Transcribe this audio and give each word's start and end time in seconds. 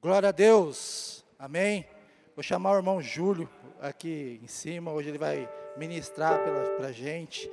Glória 0.00 0.28
a 0.28 0.32
Deus. 0.32 1.24
Amém. 1.36 1.84
Vou 2.36 2.42
chamar 2.42 2.72
o 2.72 2.76
irmão 2.76 3.02
Júlio 3.02 3.48
aqui 3.80 4.38
em 4.40 4.46
cima. 4.46 4.92
Hoje 4.92 5.08
ele 5.08 5.18
vai 5.18 5.48
ministrar 5.76 6.40
para 6.76 6.86
a 6.86 6.92
gente. 6.92 7.50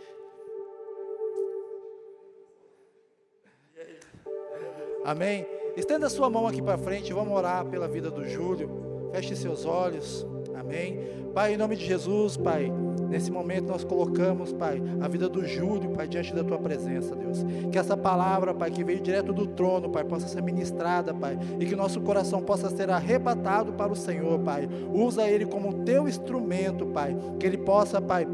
Amém. 5.04 5.48
Estenda 5.76 6.08
sua 6.08 6.30
mão 6.30 6.48
aqui 6.48 6.62
para 6.62 6.78
frente. 6.78 7.12
Vamos 7.12 7.36
orar 7.36 7.66
pela 7.66 7.88
vida 7.88 8.12
do 8.12 8.24
Júlio. 8.28 9.10
Feche 9.12 9.36
seus 9.36 9.66
olhos. 9.66 10.24
Amém. 10.56 11.00
Pai, 11.34 11.56
em 11.56 11.58
nome 11.58 11.76
de 11.76 11.84
Jesus, 11.84 12.38
Pai. 12.38 12.72
Nesse 13.10 13.32
momento 13.32 13.68
nós 13.68 13.84
colocamos, 13.84 14.52
Pai, 14.54 14.82
a 15.02 15.08
vida 15.08 15.30
do 15.30 15.46
Júlio, 15.46 15.92
Pai, 15.92 16.08
diante 16.08 16.34
da 16.34 16.44
tua 16.44 16.58
presença, 16.58 17.16
Deus. 17.16 17.46
Que 17.72 17.78
essa 17.78 17.96
palavra, 17.96 18.54
Pai, 18.54 18.72
que 18.72 18.84
veio 18.84 19.02
direto 19.02 19.34
do 19.34 19.48
trono, 19.48 19.90
Pai, 19.90 20.04
possa 20.04 20.28
ser 20.28 20.42
ministrada, 20.42 21.14
Pai, 21.14 21.38
e 21.60 21.66
que 21.66 21.76
nosso 21.76 22.02
coração 22.02 22.42
possa 22.42 22.70
ser 22.70 22.90
arrebatado 22.90 23.74
para 23.74 23.92
o 23.92 23.96
Senhor, 23.96 24.40
Pai. 24.40 24.68
Usa 24.94 25.28
ele 25.28 25.46
como 25.46 25.84
teu 25.84 26.08
instrumento, 26.08 26.86
Pai, 26.88 27.16
que 27.40 27.46
ele 27.46 27.58
possa, 27.58 28.02
Pai, 28.02 28.28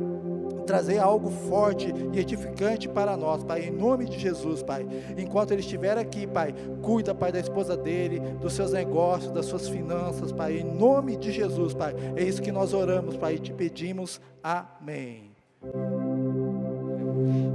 trazer 0.61 0.99
algo 0.99 1.29
forte 1.29 1.93
e 2.13 2.19
edificante 2.19 2.87
para 2.87 3.17
nós, 3.17 3.43
Pai, 3.43 3.65
em 3.65 3.71
nome 3.71 4.05
de 4.05 4.19
Jesus, 4.19 4.63
Pai. 4.63 4.85
Enquanto 5.17 5.51
ele 5.51 5.61
estiver 5.61 5.97
aqui, 5.97 6.25
Pai, 6.25 6.53
cuida, 6.81 7.13
Pai, 7.13 7.31
da 7.31 7.39
esposa 7.39 7.75
dele, 7.75 8.19
dos 8.19 8.53
seus 8.53 8.71
negócios, 8.71 9.31
das 9.31 9.45
suas 9.45 9.67
finanças, 9.67 10.31
Pai, 10.31 10.59
em 10.59 10.63
nome 10.63 11.17
de 11.17 11.31
Jesus, 11.31 11.73
Pai. 11.73 11.95
É 12.15 12.23
isso 12.23 12.41
que 12.41 12.51
nós 12.51 12.73
oramos, 12.73 13.17
Pai, 13.17 13.35
e 13.35 13.39
te 13.39 13.53
pedimos. 13.53 14.21
Amém. 14.43 15.31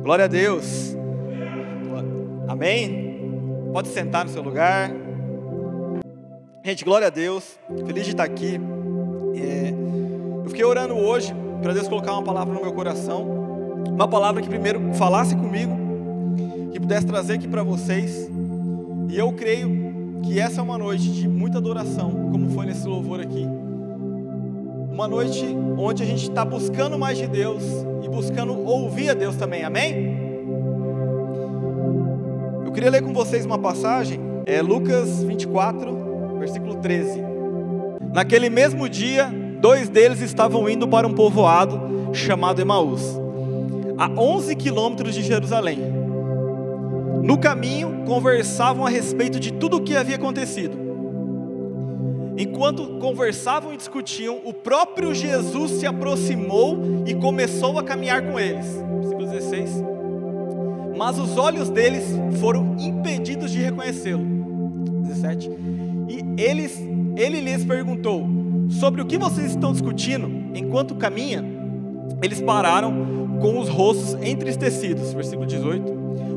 Glória 0.03 0.27
a 0.27 0.29
Deus. 0.29 0.97
Amém. 2.49 3.71
Pode 3.73 3.89
sentar 3.89 4.25
no 4.25 4.31
seu 4.31 4.43
lugar. 4.43 4.91
Gente, 6.65 6.85
glória 6.85 7.09
a 7.09 7.11
Deus. 7.11 7.59
Feliz 7.87 8.05
de 8.05 8.11
estar 8.11 8.25
aqui. 8.25 8.61
É, 9.35 9.73
eu 10.45 10.49
fiquei 10.49 10.65
orando 10.65 10.95
hoje 10.95 11.35
para 11.63 11.73
Deus 11.73 11.89
colocar 11.89 12.13
uma 12.13 12.23
palavra 12.23 12.55
no 12.55 12.61
meu 12.61 12.73
coração, 12.73 13.27
uma 13.89 14.09
palavra 14.09 14.43
que 14.43 14.49
primeiro 14.49 14.93
falasse 14.95 15.35
comigo, 15.35 15.77
que 16.73 16.79
pudesse 16.79 17.07
trazer 17.07 17.35
aqui 17.35 17.49
para 17.49 17.63
vocês. 17.63 18.31
E 19.09 19.17
eu 19.17 19.33
creio 19.33 20.21
que 20.23 20.39
essa 20.39 20.61
é 20.61 20.63
uma 20.63 20.77
noite 20.77 21.11
de 21.11 21.29
muita 21.29 21.59
adoração, 21.59 22.11
como 22.31 22.51
foi 22.51 22.67
nesse 22.67 22.87
louvor 22.87 23.21
aqui. 23.21 23.47
Uma 24.91 25.07
noite 25.07 25.45
onde 25.79 26.03
a 26.03 26.07
gente 26.07 26.29
está 26.29 26.45
buscando 26.45 26.99
mais 26.99 27.19
de 27.19 27.27
Deus 27.27 27.63
e 28.03 28.09
buscando 28.09 28.59
ouvir 28.59 29.11
a 29.11 29.15
Deus 29.15 29.37
também, 29.37 29.63
amém? 29.63 30.17
Eu 32.65 32.73
queria 32.73 32.91
ler 32.91 33.03
com 33.03 33.13
vocês 33.13 33.45
uma 33.45 33.59
passagem, 33.59 34.21
é 34.45 34.61
Lucas 34.61 35.23
24, 35.23 36.39
versículo 36.39 36.77
13. 36.77 37.23
Naquele 38.13 38.49
mesmo 38.49 38.89
dia, 38.89 39.31
dois 39.67 39.89
deles 39.89 40.21
estavam 40.21 40.69
indo 40.69 40.87
para 40.87 41.09
um 41.09 41.13
povoado 41.13 42.15
chamado 42.15 42.61
Emaús, 42.61 43.03
a 43.99 44.09
11 44.09 44.55
quilômetros 44.55 45.13
de 45.13 45.25
Jerusalém. 45.25 45.81
No 47.21 47.37
caminho, 47.37 48.05
conversavam 48.07 48.87
a 48.87 48.89
respeito 48.89 49.41
de 49.41 49.53
tudo 49.53 49.79
o 49.79 49.81
que 49.83 49.97
havia 49.97 50.15
acontecido. 50.15 50.79
Enquanto 52.39 53.01
conversavam 53.01 53.75
e 53.75 53.77
discutiam, 53.77 54.41
o 54.45 54.53
próprio 54.53 55.13
Jesus 55.13 55.73
se 55.73 55.85
aproximou 55.85 56.79
e 57.05 57.13
começou 57.17 57.77
a 57.77 57.83
caminhar 57.83 58.23
com 58.23 58.39
eles. 58.39 58.67
Versículo 59.01 59.27
16. 59.27 59.83
Mas 60.97 61.19
os 61.19 61.37
olhos 61.37 61.69
deles 61.71 62.05
foram 62.39 62.77
impedidos 62.79 63.51
de 63.51 63.59
reconhecê-lo. 63.59 64.25
17. 65.09 65.51
E 66.09 66.41
eles, 66.41 66.81
ele 67.17 67.41
lhes 67.41 67.65
perguntou: 67.65 68.36
sobre 68.69 69.01
o 69.01 69.07
que 69.07 69.19
vocês 69.19 69.51
estão 69.51 69.73
discutindo 69.73 70.29
enquanto 70.55 70.95
caminha, 70.95 71.45
eles 72.23 72.41
pararam 72.41 73.39
com 73.41 73.59
os 73.59 73.69
rostos 73.69 74.15
entristecidos. 74.23 75.13
Versículo 75.13 75.47
18. 75.47 75.93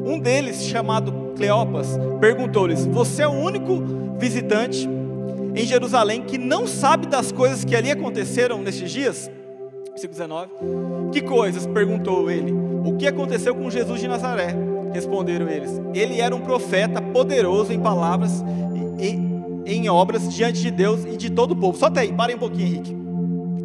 Um 0.05 0.19
deles, 0.19 0.63
chamado 0.65 1.33
Cleopas, 1.35 1.97
perguntou-lhes: 2.19 2.85
Você 2.87 3.23
é 3.23 3.27
o 3.27 3.31
único 3.31 3.81
visitante 4.17 4.87
em 5.55 5.65
Jerusalém 5.65 6.21
que 6.21 6.37
não 6.37 6.67
sabe 6.67 7.07
das 7.07 7.31
coisas 7.31 7.63
que 7.63 7.75
ali 7.75 7.91
aconteceram 7.91 8.61
nestes 8.61 8.91
dias? 8.91 9.31
Versículo 9.89 10.19
19. 10.19 10.49
Que 11.11 11.21
coisas? 11.21 11.65
perguntou 11.65 12.29
ele. 12.29 12.51
O 12.85 12.95
que 12.97 13.07
aconteceu 13.07 13.53
com 13.55 13.69
Jesus 13.69 13.99
de 13.99 14.07
Nazaré? 14.07 14.55
Responderam 14.93 15.47
eles. 15.47 15.79
Ele 15.93 16.19
era 16.19 16.35
um 16.35 16.41
profeta 16.41 17.01
poderoso 17.01 17.71
em 17.71 17.79
palavras 17.79 18.43
e 18.99 19.28
em 19.65 19.89
obras 19.89 20.33
diante 20.33 20.61
de 20.61 20.71
Deus 20.71 21.05
e 21.05 21.17
de 21.17 21.29
todo 21.29 21.51
o 21.51 21.55
povo. 21.55 21.77
Só 21.77 21.87
até 21.87 22.01
aí, 22.01 22.13
parem 22.13 22.35
um 22.35 22.39
pouquinho, 22.39 22.67
Henrique. 22.67 22.97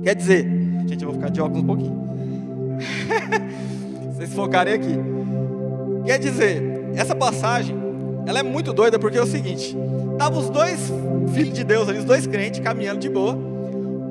Quer 0.02 0.14
dizer, 0.14 0.44
gente, 0.86 1.02
eu 1.02 1.10
vou 1.10 1.14
ficar 1.14 1.30
de 1.30 1.40
óculos 1.40 1.62
um 1.62 1.66
pouquinho. 1.66 2.04
Vocês 4.14 4.32
focarem 4.32 4.74
aqui. 4.74 4.98
Quer 6.04 6.18
dizer, 6.18 6.62
essa 6.94 7.14
passagem, 7.14 7.76
ela 8.26 8.38
é 8.38 8.42
muito 8.42 8.72
doida 8.72 8.98
porque 8.98 9.18
é 9.18 9.22
o 9.22 9.26
seguinte: 9.26 9.76
estavam 10.12 10.40
os 10.40 10.50
dois 10.50 10.92
filhos 11.32 11.54
de 11.54 11.64
Deus 11.64 11.88
ali, 11.88 11.98
os 11.98 12.04
dois 12.04 12.26
crentes 12.26 12.60
caminhando 12.60 13.00
de 13.00 13.08
boa. 13.08 13.36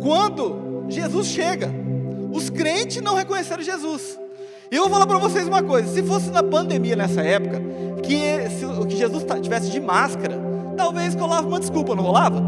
Quando 0.02 0.86
Jesus 0.90 1.28
chega, 1.28 1.70
os 2.32 2.50
crentes 2.50 3.02
não 3.02 3.16
reconheceram 3.16 3.62
Jesus. 3.62 4.20
E 4.72 4.76
eu 4.76 4.82
vou 4.84 4.92
falar 4.92 5.06
para 5.06 5.20
vocês 5.20 5.48
uma 5.48 5.62
coisa: 5.62 5.88
se 5.88 6.02
fosse 6.02 6.32
na 6.32 6.42
pandemia 6.42 6.96
nessa 6.96 7.22
época, 7.22 7.62
que, 8.02 8.50
se, 8.50 8.88
que 8.88 8.98
Jesus 8.98 9.24
tivesse 9.42 9.70
de 9.70 9.80
máscara, 9.80 10.53
talvez 10.74 11.16
rolava 11.16 11.48
uma 11.48 11.60
desculpa, 11.60 11.96
não 11.96 12.04
rolava? 12.04 12.42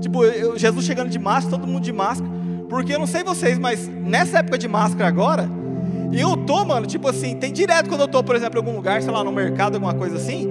Tipo, 0.00 0.24
eu, 0.24 0.58
Jesus 0.58 0.84
chegando 0.84 1.10
de 1.10 1.18
máscara, 1.18 1.58
todo 1.58 1.66
mundo 1.68 1.82
de 1.82 1.92
máscara. 1.92 2.30
Porque 2.68 2.94
eu 2.94 2.98
não 2.98 3.06
sei 3.06 3.24
vocês, 3.24 3.58
mas 3.58 3.88
nessa 3.88 4.38
época 4.38 4.58
de 4.58 4.68
máscara 4.68 5.08
agora, 5.08 5.48
eu 6.12 6.36
tô, 6.36 6.64
mano, 6.64 6.86
tipo 6.86 7.08
assim, 7.08 7.34
tem 7.36 7.52
direto 7.52 7.88
quando 7.88 8.02
eu 8.02 8.08
tô, 8.08 8.22
por 8.22 8.36
exemplo, 8.36 8.58
em 8.58 8.62
algum 8.62 8.76
lugar, 8.76 9.02
sei 9.02 9.10
lá, 9.10 9.24
no 9.24 9.32
mercado, 9.32 9.74
alguma 9.74 9.94
coisa 9.94 10.16
assim, 10.16 10.48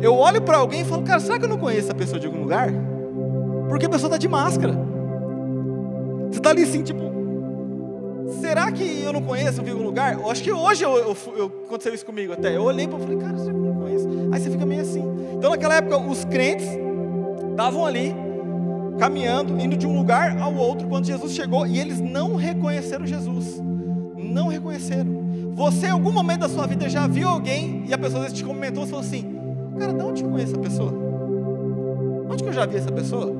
eu 0.00 0.14
olho 0.14 0.42
para 0.42 0.58
alguém 0.58 0.82
e 0.82 0.84
falo, 0.84 1.02
cara, 1.02 1.18
será 1.20 1.38
que 1.38 1.44
eu 1.44 1.48
não 1.48 1.58
conheço 1.58 1.86
essa 1.86 1.94
pessoa 1.94 2.20
de 2.20 2.26
algum 2.26 2.40
lugar? 2.40 2.70
Porque 3.68 3.86
a 3.86 3.88
pessoa 3.88 4.10
tá 4.10 4.18
de 4.18 4.28
máscara. 4.28 4.74
Você 6.30 6.40
tá 6.40 6.50
ali 6.50 6.62
assim, 6.62 6.82
tipo, 6.82 7.02
será 8.40 8.70
que 8.70 9.02
eu 9.02 9.12
não 9.12 9.22
conheço, 9.22 9.62
vi 9.62 9.70
algum 9.70 9.84
lugar? 9.84 10.14
Eu 10.14 10.30
acho 10.30 10.42
que 10.42 10.52
hoje 10.52 10.84
eu, 10.84 10.96
eu, 10.96 11.16
eu, 11.36 11.46
aconteceu 11.66 11.94
isso 11.94 12.04
comigo 12.04 12.32
até. 12.32 12.56
Eu 12.56 12.62
olhei 12.62 12.86
para 12.86 12.98
falei, 12.98 13.16
cara, 13.16 13.34
que 13.34 13.48
eu 13.48 13.52
não 13.52 13.74
conheço? 13.74 14.08
Aí 14.32 14.40
você 14.40 14.50
fica 14.50 14.66
meio 14.66 14.82
assim. 14.82 15.02
Então 15.36 15.50
naquela 15.50 15.76
época 15.76 15.98
os 15.98 16.24
crentes 16.24 16.66
estavam 17.50 17.84
ali 17.84 18.14
caminhando, 18.98 19.60
indo 19.60 19.76
de 19.76 19.86
um 19.86 19.96
lugar 19.96 20.38
ao 20.40 20.54
outro 20.54 20.88
quando 20.88 21.04
Jesus 21.06 21.32
chegou 21.32 21.66
e 21.66 21.78
eles 21.78 22.00
não 22.00 22.36
reconheceram 22.36 23.06
Jesus. 23.06 23.62
Não 24.16 24.48
reconheceram. 24.48 25.26
Você 25.54 25.86
em 25.86 25.90
algum 25.90 26.12
momento 26.12 26.40
da 26.40 26.48
sua 26.48 26.66
vida 26.66 26.88
já 26.88 27.06
viu 27.06 27.28
alguém 27.28 27.84
e 27.86 27.94
a 27.94 27.98
pessoa 27.98 28.28
te 28.28 28.44
comentou 28.44 28.84
e 28.84 28.86
falou 28.86 29.00
assim: 29.00 29.36
Cara, 29.78 29.92
de 29.92 30.02
onde 30.02 30.22
eu 30.22 30.30
conheço 30.30 30.52
essa 30.52 30.60
pessoa? 30.60 30.92
Onde 32.28 32.42
que 32.42 32.48
eu 32.48 32.52
já 32.52 32.66
vi 32.66 32.76
essa 32.76 32.92
pessoa? 32.92 33.34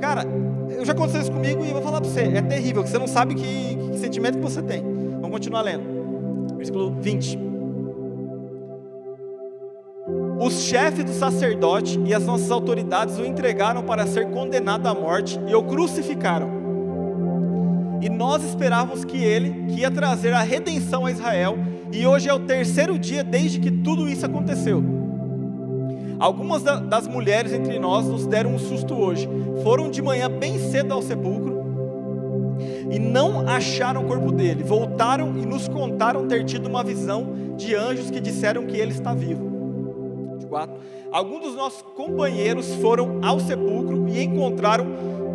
Cara, 0.00 0.24
eu 0.70 0.84
já 0.84 0.92
aconteceu 0.92 1.20
isso 1.20 1.32
comigo 1.32 1.64
e 1.64 1.72
vou 1.72 1.82
falar 1.82 2.00
para 2.00 2.10
você: 2.10 2.22
é 2.22 2.42
terrível, 2.42 2.82
que 2.82 2.90
você 2.90 2.98
não 2.98 3.06
sabe 3.06 3.34
que, 3.34 3.76
que 3.92 3.98
sentimento 3.98 4.38
que 4.38 4.44
você 4.44 4.62
tem. 4.62 4.82
Vamos 4.82 5.30
continuar 5.30 5.62
lendo. 5.62 6.56
Versículo 6.56 6.94
20 7.00 7.46
os 10.38 10.62
chefes 10.62 11.04
do 11.04 11.12
sacerdote 11.12 11.98
e 12.04 12.14
as 12.14 12.24
nossas 12.24 12.50
autoridades 12.50 13.18
o 13.18 13.24
entregaram 13.24 13.82
para 13.82 14.06
ser 14.06 14.30
condenado 14.30 14.86
à 14.86 14.94
morte 14.94 15.40
e 15.48 15.54
o 15.54 15.62
crucificaram. 15.62 16.48
E 18.02 18.08
nós 18.08 18.44
esperávamos 18.44 19.04
que 19.04 19.16
ele, 19.16 19.66
que 19.66 19.80
ia 19.80 19.90
trazer 19.90 20.32
a 20.34 20.42
redenção 20.42 21.06
a 21.06 21.10
Israel, 21.10 21.58
e 21.90 22.06
hoje 22.06 22.28
é 22.28 22.34
o 22.34 22.40
terceiro 22.40 22.98
dia 22.98 23.24
desde 23.24 23.58
que 23.58 23.70
tudo 23.70 24.08
isso 24.08 24.26
aconteceu. 24.26 24.84
Algumas 26.18 26.62
das 26.62 27.06
mulheres 27.06 27.52
entre 27.52 27.78
nós 27.78 28.06
nos 28.06 28.26
deram 28.26 28.54
um 28.54 28.58
susto 28.58 28.94
hoje. 28.94 29.28
Foram 29.62 29.90
de 29.90 30.00
manhã 30.00 30.30
bem 30.30 30.58
cedo 30.58 30.92
ao 30.92 31.02
sepulcro 31.02 31.56
e 32.90 32.98
não 32.98 33.46
acharam 33.48 34.04
o 34.04 34.06
corpo 34.06 34.32
dele. 34.32 34.62
Voltaram 34.62 35.36
e 35.36 35.44
nos 35.44 35.68
contaram 35.68 36.26
ter 36.26 36.44
tido 36.44 36.66
uma 36.66 36.82
visão 36.82 37.54
de 37.56 37.74
anjos 37.74 38.10
que 38.10 38.20
disseram 38.20 38.66
que 38.66 38.76
ele 38.76 38.92
está 38.92 39.14
vivo. 39.14 39.56
24, 40.34 40.74
alguns 41.12 41.42
dos 41.42 41.54
nossos 41.56 41.82
companheiros 41.82 42.74
foram 42.76 43.20
ao 43.22 43.40
sepulcro 43.40 44.08
e 44.08 44.22
encontraram 44.22 44.86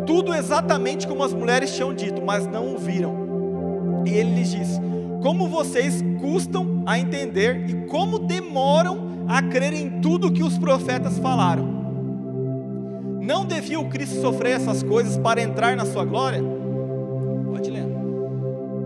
tudo 0.06 0.34
exatamente 0.34 1.06
como 1.06 1.22
as 1.22 1.32
mulheres 1.32 1.74
tinham 1.74 1.94
dito, 1.94 2.22
mas 2.24 2.46
não 2.46 2.74
o 2.74 2.78
viram. 2.78 4.02
E 4.06 4.10
ele 4.10 4.34
lhes 4.34 4.50
disse: 4.50 4.80
Como 5.22 5.48
vocês 5.48 6.02
custam 6.20 6.82
a 6.86 6.98
entender 6.98 7.68
e 7.68 7.86
como 7.86 8.18
demoram 8.18 9.11
a 9.28 9.42
crer 9.42 9.72
em 9.72 10.00
tudo 10.00 10.32
que 10.32 10.42
os 10.42 10.58
profetas 10.58 11.18
falaram. 11.18 11.82
Não 13.20 13.44
devia 13.44 13.78
o 13.78 13.88
Cristo 13.88 14.20
sofrer 14.20 14.56
essas 14.56 14.82
coisas 14.82 15.16
para 15.16 15.40
entrar 15.40 15.76
na 15.76 15.84
sua 15.84 16.04
glória? 16.04 16.42
Pode 17.50 17.70
ler. 17.70 17.86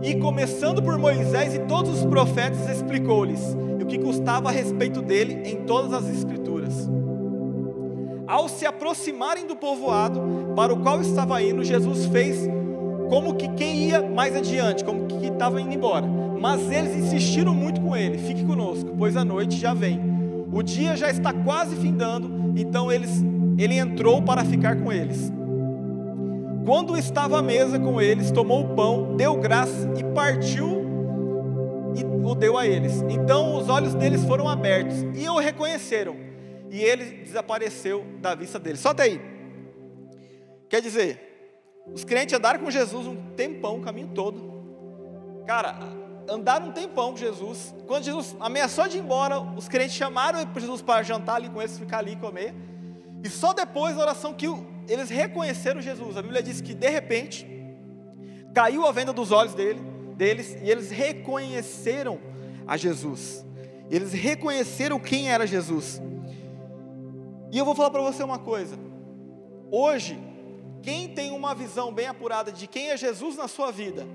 E 0.02 0.14
começando 0.16 0.82
por 0.82 0.98
Moisés 0.98 1.54
e 1.54 1.60
todos 1.60 2.00
os 2.00 2.04
profetas, 2.04 2.68
explicou-lhes 2.68 3.56
o 3.80 3.86
que 3.86 3.98
custava 3.98 4.48
a 4.48 4.52
respeito 4.52 5.00
dele 5.00 5.40
em 5.44 5.64
todas 5.64 5.92
as 5.92 6.08
Escrituras. 6.08 6.90
Ao 8.26 8.48
se 8.48 8.66
aproximarem 8.66 9.46
do 9.46 9.54
povoado 9.54 10.20
para 10.56 10.74
o 10.74 10.80
qual 10.80 11.00
estava 11.00 11.40
indo, 11.40 11.62
Jesus 11.62 12.06
fez 12.06 12.48
como 13.08 13.36
que 13.36 13.48
quem 13.50 13.84
ia 13.84 14.02
mais 14.02 14.34
adiante, 14.34 14.84
como 14.84 15.06
que 15.06 15.28
estava 15.28 15.60
indo 15.60 15.72
embora. 15.72 16.06
Mas 16.06 16.68
eles 16.70 16.96
insistiram 16.96 17.54
muito 17.54 17.80
com 17.80 17.96
ele: 17.96 18.18
fique 18.18 18.44
conosco, 18.44 18.94
pois 18.98 19.16
a 19.16 19.24
noite 19.24 19.56
já 19.56 19.72
vem. 19.72 20.15
O 20.56 20.62
dia 20.62 20.97
já 20.97 21.11
está 21.11 21.35
quase 21.35 21.76
findando, 21.76 22.58
então 22.58 22.91
eles, 22.91 23.23
ele 23.58 23.75
entrou 23.75 24.23
para 24.23 24.43
ficar 24.43 24.75
com 24.81 24.91
eles. 24.91 25.31
Quando 26.64 26.97
estava 26.97 27.41
à 27.41 27.43
mesa 27.43 27.79
com 27.79 28.00
eles, 28.00 28.31
tomou 28.31 28.64
o 28.64 28.75
pão, 28.75 29.14
deu 29.19 29.37
graça 29.37 29.93
e 29.99 30.03
partiu 30.14 30.82
e 31.94 32.03
o 32.03 32.35
deu 32.35 32.56
a 32.56 32.67
eles. 32.67 33.03
Então 33.03 33.58
os 33.58 33.69
olhos 33.69 33.93
deles 33.93 34.25
foram 34.25 34.49
abertos 34.49 34.97
e 35.14 35.29
o 35.29 35.37
reconheceram. 35.37 36.17
E 36.70 36.81
ele 36.81 37.23
desapareceu 37.23 38.06
da 38.23 38.35
vista 38.35 38.58
deles. 38.58 38.81
Só 38.81 38.93
até 38.93 39.03
aí. 39.03 39.20
Quer 40.70 40.81
dizer, 40.81 41.85
os 41.93 42.03
crentes 42.03 42.35
andaram 42.35 42.61
com 42.61 42.70
Jesus 42.70 43.06
um 43.06 43.14
tempão, 43.37 43.76
o 43.76 43.82
caminho 43.82 44.08
todo. 44.14 45.44
Cara, 45.47 45.76
andaram 46.28 46.69
um 46.69 46.73
tempão 46.73 47.12
com 47.12 47.17
Jesus. 47.17 47.75
Quando 47.87 48.05
Jesus 48.05 48.37
ameaçou 48.40 48.88
de 48.88 48.99
ir 48.99 49.00
embora, 49.00 49.40
os 49.40 49.69
crentes 49.69 49.96
chamaram 49.96 50.46
Jesus 50.56 50.82
para 50.82 51.02
jantar 51.02 51.37
ali 51.37 51.49
com 51.49 51.61
eles, 51.61 51.78
ficar 51.78 51.99
ali 51.99 52.12
e 52.12 52.17
comer. 52.17 52.55
E 53.23 53.28
só 53.28 53.52
depois 53.52 53.96
da 53.96 54.02
oração 54.02 54.34
que 54.34 54.46
eles 54.88 55.08
reconheceram 55.08 55.81
Jesus. 55.81 56.17
A 56.17 56.23
Bíblia 56.23 56.43
diz 56.43 56.61
que 56.61 56.75
de 56.75 56.88
repente 56.88 57.46
caiu 58.55 58.87
a 58.87 58.93
venda 58.93 59.12
dos 59.12 59.32
olhos 59.32 59.55
dele, 59.55 59.81
deles 60.17 60.56
e 60.62 60.70
eles 60.70 60.90
reconheceram 60.90 62.19
a 62.67 62.76
Jesus. 62.76 63.44
Eles 63.90 64.12
reconheceram 64.12 64.99
quem 64.99 65.31
era 65.31 65.46
Jesus. 65.46 66.00
E 67.52 67.58
eu 67.58 67.64
vou 67.64 67.75
falar 67.75 67.90
para 67.90 68.02
você 68.02 68.22
uma 68.22 68.38
coisa. 68.38 68.76
Hoje, 69.70 70.19
quem 70.82 71.08
tem 71.08 71.31
uma 71.32 71.55
visão 71.55 71.93
bem 71.93 72.06
apurada 72.06 72.50
de 72.50 72.67
quem 72.67 72.90
é 72.90 72.96
Jesus 72.96 73.37
na 73.37 73.49
sua 73.49 73.70
vida, 73.70 74.06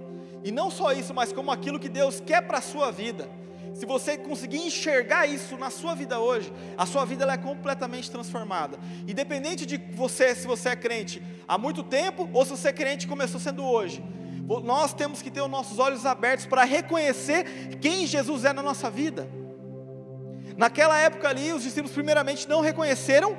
e 0.44 0.52
não 0.52 0.72
só 0.72 0.92
isso, 0.92 1.14
mas 1.14 1.32
como 1.32 1.52
aquilo 1.52 1.80
que 1.80 1.90
Deus 1.90 2.20
quer 2.20 2.42
para 2.42 2.58
a 2.58 2.62
sua 2.62 2.92
vida, 2.92 3.30
se 3.74 3.86
você 3.86 4.18
conseguir 4.18 4.58
enxergar 4.58 5.26
isso 5.26 5.58
na 5.58 5.70
sua 5.70 5.96
vida 5.96 6.20
hoje, 6.20 6.52
a 6.78 6.86
sua 6.86 7.06
vida 7.06 7.26
é 7.32 7.38
completamente 7.38 8.12
transformada. 8.12 8.78
Independente 9.08 9.66
de 9.66 9.78
você, 9.94 10.36
se 10.36 10.46
você 10.46 10.70
é 10.70 10.76
crente 10.76 11.22
há 11.48 11.58
muito 11.58 11.84
tempo 11.84 12.30
ou 12.34 12.44
se 12.46 12.52
você 12.52 12.70
é 12.70 12.74
crente 12.74 13.08
começou 13.08 13.40
sendo 13.40 13.64
hoje. 13.64 14.04
Nós 14.64 14.94
temos 14.94 15.22
que 15.22 15.32
ter 15.32 15.42
os 15.42 15.50
nossos 15.50 15.80
olhos 15.80 16.06
abertos 16.06 16.46
para 16.46 16.64
reconhecer 16.66 17.78
quem 17.80 18.06
Jesus 18.06 18.44
é 18.44 18.52
na 18.52 18.62
nossa 18.62 18.90
vida. 18.90 19.30
Naquela 20.58 20.98
época 21.00 21.30
ali, 21.30 21.54
os 21.54 21.64
discípulos 21.64 21.94
primeiramente 21.94 22.48
não 22.50 22.60
reconheceram 22.60 23.38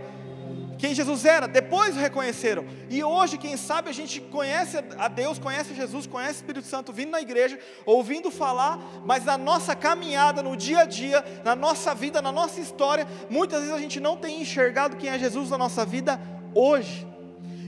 quem 0.83 0.97
Jesus 0.97 1.25
era, 1.25 1.47
depois 1.47 1.97
o 1.97 2.01
reconheceram. 2.01 2.67
E 2.91 3.05
hoje, 3.05 3.39
quem 3.39 3.57
sabe, 3.57 3.89
a 3.89 3.93
gente 3.93 4.21
conhece 4.21 4.79
a 4.99 5.07
Deus, 5.07 5.39
conhece 5.39 5.77
Jesus, 5.77 6.09
conhece 6.09 6.33
o 6.33 6.41
Espírito 6.43 6.67
Santo 6.67 6.93
vindo 6.93 7.13
na 7.13 7.21
igreja, 7.21 7.57
ouvindo 7.87 8.33
falar, 8.33 8.81
mas 9.05 9.25
na 9.25 9.39
nossa 9.39 9.77
caminhada, 9.77 10.43
no 10.43 10.57
dia 10.57 10.81
a 10.81 10.85
dia, 10.85 11.25
na 11.45 11.55
nossa 11.55 11.95
vida, 11.95 12.21
na 12.21 12.33
nossa 12.33 12.61
história, 12.61 13.07
muitas 13.31 13.61
vezes 13.61 13.73
a 13.73 13.79
gente 13.79 14.01
não 14.01 14.17
tem 14.17 14.43
enxergado 14.43 14.97
quem 14.97 15.09
é 15.09 15.17
Jesus 15.17 15.51
na 15.51 15.57
nossa 15.57 15.87
vida 15.87 16.21
hoje. 16.53 17.07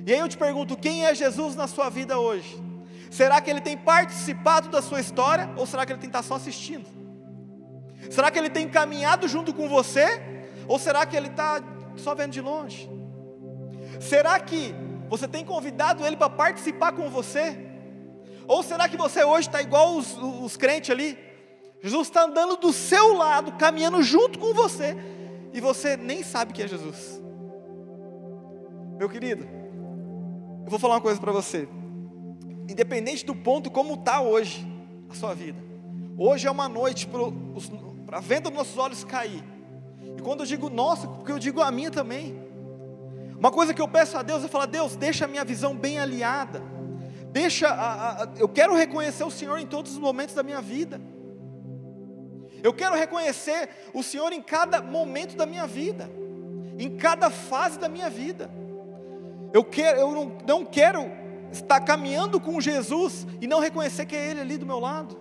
E 0.05 0.13
aí 0.13 0.19
eu 0.19 0.29
te 0.29 0.37
pergunto: 0.37 0.77
quem 0.77 1.07
é 1.07 1.15
Jesus 1.15 1.55
na 1.55 1.69
sua 1.69 1.89
vida 1.89 2.19
hoje? 2.19 2.61
Será 3.13 3.41
que 3.41 3.49
ele 3.49 3.61
tem 3.61 3.77
participado 3.77 4.71
da 4.71 4.83
sua 4.83 4.99
história 4.99 5.49
ou 5.57 5.69
será 5.69 5.87
que 5.87 5.93
ele 5.93 6.01
tem 6.01 6.09
estar 6.09 6.25
só 6.25 6.35
assistindo? 6.35 6.87
Será 8.11 8.29
que 8.29 8.41
ele 8.41 8.51
tem 8.51 8.69
caminhado 8.69 9.29
junto 9.29 9.55
com 9.55 9.69
você 9.69 10.21
ou 10.67 10.81
será 10.81 11.07
que 11.07 11.17
ele 11.17 11.29
está 11.29 11.63
só 11.97 12.13
vendo 12.13 12.33
de 12.33 12.41
longe? 12.41 12.93
Será 14.01 14.39
que 14.41 14.75
você 15.09 15.29
tem 15.29 15.45
convidado 15.45 16.05
ele 16.07 16.17
para 16.17 16.31
participar 16.31 16.93
com 16.93 17.09
você? 17.09 17.59
Ou 18.47 18.63
será 18.63 18.89
que 18.89 18.97
você 18.97 19.25
hoje 19.25 19.49
está 19.49 19.63
igual 19.63 19.97
os, 19.97 20.17
os 20.17 20.57
crentes 20.57 20.91
ali? 20.91 21.19
Jesus 21.83 22.09
está 22.09 22.25
andando 22.25 22.57
do 22.57 22.73
seu 22.73 23.15
lado, 23.15 23.53
caminhando 23.53 24.03
junto 24.03 24.39
com 24.39 24.55
você, 24.55 24.97
e 25.53 25.61
você 25.61 25.97
nem 25.97 26.23
sabe 26.23 26.53
que 26.53 26.63
é 26.63 26.67
Jesus. 26.67 27.23
Meu 28.97 29.09
querido, 29.09 29.47
eu 30.65 30.71
vou 30.71 30.79
falar 30.79 30.95
uma 30.95 31.01
coisa 31.01 31.21
para 31.21 31.31
você. 31.31 31.69
Independente 32.69 33.27
do 33.27 33.35
ponto 33.35 33.71
como 33.71 33.95
está 33.95 34.21
hoje 34.21 34.67
a 35.11 35.15
sua 35.15 35.35
vida, 35.35 35.63
hoje 36.17 36.47
é 36.47 36.51
uma 36.51 36.69
noite 36.69 37.07
para 38.07 38.17
a 38.17 38.21
venda 38.21 38.49
dos 38.49 38.59
nossos 38.59 38.79
olhos 38.79 39.05
cair. 39.05 39.45
E 40.17 40.23
quando 40.23 40.41
eu 40.41 40.47
digo 40.47 40.71
nossa, 40.71 41.07
porque 41.07 41.33
eu 41.33 41.39
digo 41.39 41.61
a 41.61 41.71
minha 41.71 41.91
também. 41.91 42.44
Uma 43.45 43.53
coisa 43.53 43.75
que 43.75 43.83
eu 43.83 43.87
peço 43.87 44.17
a 44.17 44.23
Deus 44.23 44.43
é 44.43 44.49
falar: 44.49 44.65
Deus, 44.65 44.97
deixa 44.97 45.27
a 45.27 45.29
minha 45.29 45.45
visão 45.45 45.77
bem 45.77 45.99
alinhada. 45.99 46.63
Deixa, 47.31 47.69
a, 47.69 48.23
a, 48.23 48.29
eu 48.39 48.49
quero 48.49 48.75
reconhecer 48.75 49.23
o 49.23 49.31
Senhor 49.31 49.59
em 49.59 49.67
todos 49.67 49.93
os 49.93 49.99
momentos 49.99 50.35
da 50.35 50.43
minha 50.43 50.63
vida. 50.63 50.99
Eu 52.63 52.73
quero 52.73 52.95
reconhecer 52.97 53.69
o 53.93 54.03
Senhor 54.03 54.33
em 54.33 54.41
cada 54.41 54.81
momento 54.81 55.37
da 55.37 55.45
minha 55.45 55.67
vida, 55.67 56.11
em 56.79 56.97
cada 56.97 57.29
fase 57.29 57.79
da 57.79 57.87
minha 57.87 58.09
vida. 58.09 58.51
Eu, 59.53 59.63
quero, 59.63 60.01
eu 60.01 60.11
não, 60.11 60.39
não 60.47 60.65
quero 60.65 61.05
estar 61.53 61.81
caminhando 61.81 62.41
com 62.41 62.59
Jesus 62.63 63.27
e 63.43 63.47
não 63.47 63.61
reconhecer 63.61 64.07
que 64.07 64.17
é 64.17 64.31
Ele 64.31 64.41
ali 64.41 64.57
do 64.57 64.65
meu 64.65 64.81
lado. 64.81 65.21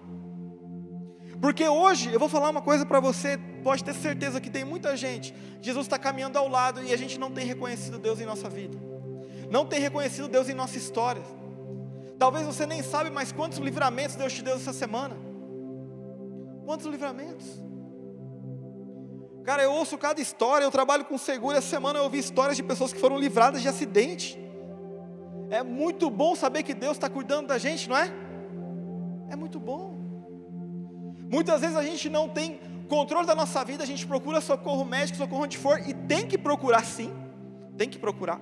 Porque 1.43 1.67
hoje, 1.67 2.09
eu 2.09 2.17
vou 2.17 2.29
falar 2.29 2.49
uma 2.49 2.61
coisa 2.61 2.85
para 2.85 3.01
você, 3.01 3.37
pode 3.61 3.83
ter 3.83 3.93
certeza 3.93 4.39
que 4.39 4.49
tem 4.49 4.63
muita 4.63 4.95
gente, 4.95 5.35
Jesus 5.61 5.85
está 5.85 5.99
caminhando 5.99 6.39
ao 6.39 6.47
lado 6.47 6.81
e 6.81 6.93
a 6.93 6.95
gente 6.95 7.19
não 7.19 7.29
tem 7.29 7.45
reconhecido 7.45 7.99
Deus 7.99 8.21
em 8.21 8.25
nossa 8.25 8.49
vida, 8.49 8.77
não 9.51 9.65
tem 9.65 9.81
reconhecido 9.81 10.29
Deus 10.29 10.47
em 10.47 10.53
nossa 10.53 10.77
história. 10.77 11.21
Talvez 12.17 12.45
você 12.45 12.65
nem 12.65 12.81
sabe 12.81 13.09
mais 13.09 13.33
quantos 13.33 13.59
livramentos 13.59 14.15
Deus 14.15 14.31
te 14.31 14.41
deu 14.41 14.55
essa 14.55 14.71
semana. 14.71 15.17
Quantos 16.65 16.85
livramentos? 16.85 17.61
Cara, 19.43 19.63
eu 19.63 19.73
ouço 19.73 19.97
cada 19.97 20.21
história, 20.21 20.63
eu 20.63 20.71
trabalho 20.71 21.03
com 21.03 21.17
seguro, 21.17 21.57
essa 21.57 21.67
semana 21.67 21.99
eu 21.99 22.03
ouvi 22.05 22.19
histórias 22.19 22.55
de 22.55 22.63
pessoas 22.63 22.93
que 22.93 22.99
foram 23.01 23.19
livradas 23.19 23.61
de 23.61 23.67
acidente. 23.67 24.39
É 25.49 25.61
muito 25.61 26.09
bom 26.09 26.35
saber 26.35 26.63
que 26.63 26.73
Deus 26.73 26.93
está 26.93 27.09
cuidando 27.09 27.47
da 27.47 27.57
gente, 27.57 27.89
não 27.89 27.97
é? 27.97 28.09
É 29.29 29.35
muito 29.35 29.59
bom. 29.59 29.92
Muitas 31.33 31.61
vezes 31.61 31.75
a 31.75 31.81
gente 31.81 32.11
não 32.11 32.29
tem 32.29 32.59
controle 32.87 33.25
da 33.25 33.33
nossa 33.33 33.65
vida, 33.65 33.81
a 33.81 33.87
gente 33.87 34.05
procura 34.05 34.39
socorro 34.39 34.85
médico, 34.85 35.17
socorro 35.17 35.41
onde 35.41 35.57
for, 35.57 35.79
e 35.79 35.91
tem 35.91 36.27
que 36.27 36.37
procurar 36.37 36.85
sim, 36.85 37.11
tem 37.75 37.89
que 37.89 37.97
procurar. 37.97 38.39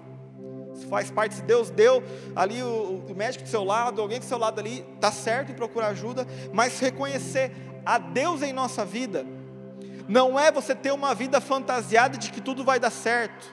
Isso 0.74 0.86
faz 0.90 1.10
parte, 1.10 1.36
se 1.36 1.42
Deus 1.42 1.70
deu 1.70 2.04
ali 2.36 2.62
o, 2.62 3.02
o 3.10 3.16
médico 3.16 3.46
do 3.46 3.50
seu 3.50 3.64
lado, 3.64 4.02
alguém 4.02 4.20
do 4.20 4.26
seu 4.26 4.38
lado 4.38 4.60
ali, 4.60 4.86
está 4.96 5.10
certo 5.10 5.54
em 5.54 5.56
procurar 5.56 5.88
ajuda, 5.88 6.28
mas 6.52 6.82
reconhecer 6.82 7.54
a 7.86 7.98
Deus 7.98 8.42
em 8.42 8.52
nossa 8.52 8.84
vida, 8.84 9.26
não 10.10 10.38
é 10.38 10.52
você 10.52 10.76
ter 10.76 10.92
uma 10.92 11.16
vida 11.16 11.40
fantasiada 11.40 12.18
de 12.18 12.30
que 12.30 12.42
tudo 12.42 12.62
vai 12.62 12.78
dar 12.78 12.92
certo. 12.92 13.48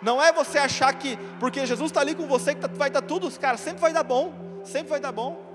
Não 0.00 0.22
é 0.22 0.32
você 0.32 0.58
achar 0.58 0.92
que, 0.96 1.18
porque 1.40 1.66
Jesus 1.66 1.90
está 1.90 2.02
ali 2.02 2.14
com 2.14 2.28
você, 2.28 2.54
que 2.54 2.60
tá, 2.60 2.68
vai 2.72 2.88
dar 2.88 3.02
tudo, 3.02 3.28
cara, 3.32 3.56
sempre 3.56 3.80
vai 3.80 3.92
dar 3.92 4.04
bom, 4.04 4.32
sempre 4.62 4.90
vai 4.90 5.00
dar 5.00 5.10
bom. 5.10 5.47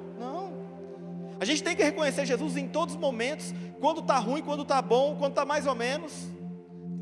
A 1.43 1.45
gente 1.45 1.61
tem 1.61 1.75
que 1.75 1.83
reconhecer 1.83 2.25
Jesus 2.25 2.55
em 2.55 2.69
todos 2.69 2.95
os 2.95 3.01
momentos, 3.01 3.53
quando 3.81 3.99
está 3.99 4.17
ruim, 4.17 4.41
quando 4.41 4.63
está 4.63 4.81
bom, 4.81 5.17
quando 5.17 5.31
está 5.31 5.43
mais 5.43 5.67
ou 5.67 5.75
menos. 5.75 6.13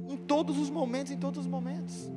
Em 0.10 0.17
todos 0.17 0.57
os 0.57 0.67
momentos, 0.67 1.12
em 1.12 1.17
todos 1.17 1.41
os 1.41 1.45
momentos. 1.45 2.12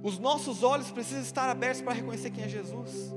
Os 0.00 0.16
nossos 0.16 0.62
olhos 0.62 0.92
precisam 0.92 1.22
estar 1.22 1.48
abertos 1.48 1.80
para 1.80 1.92
reconhecer 1.92 2.30
quem 2.30 2.44
é 2.44 2.48
Jesus. 2.48 3.12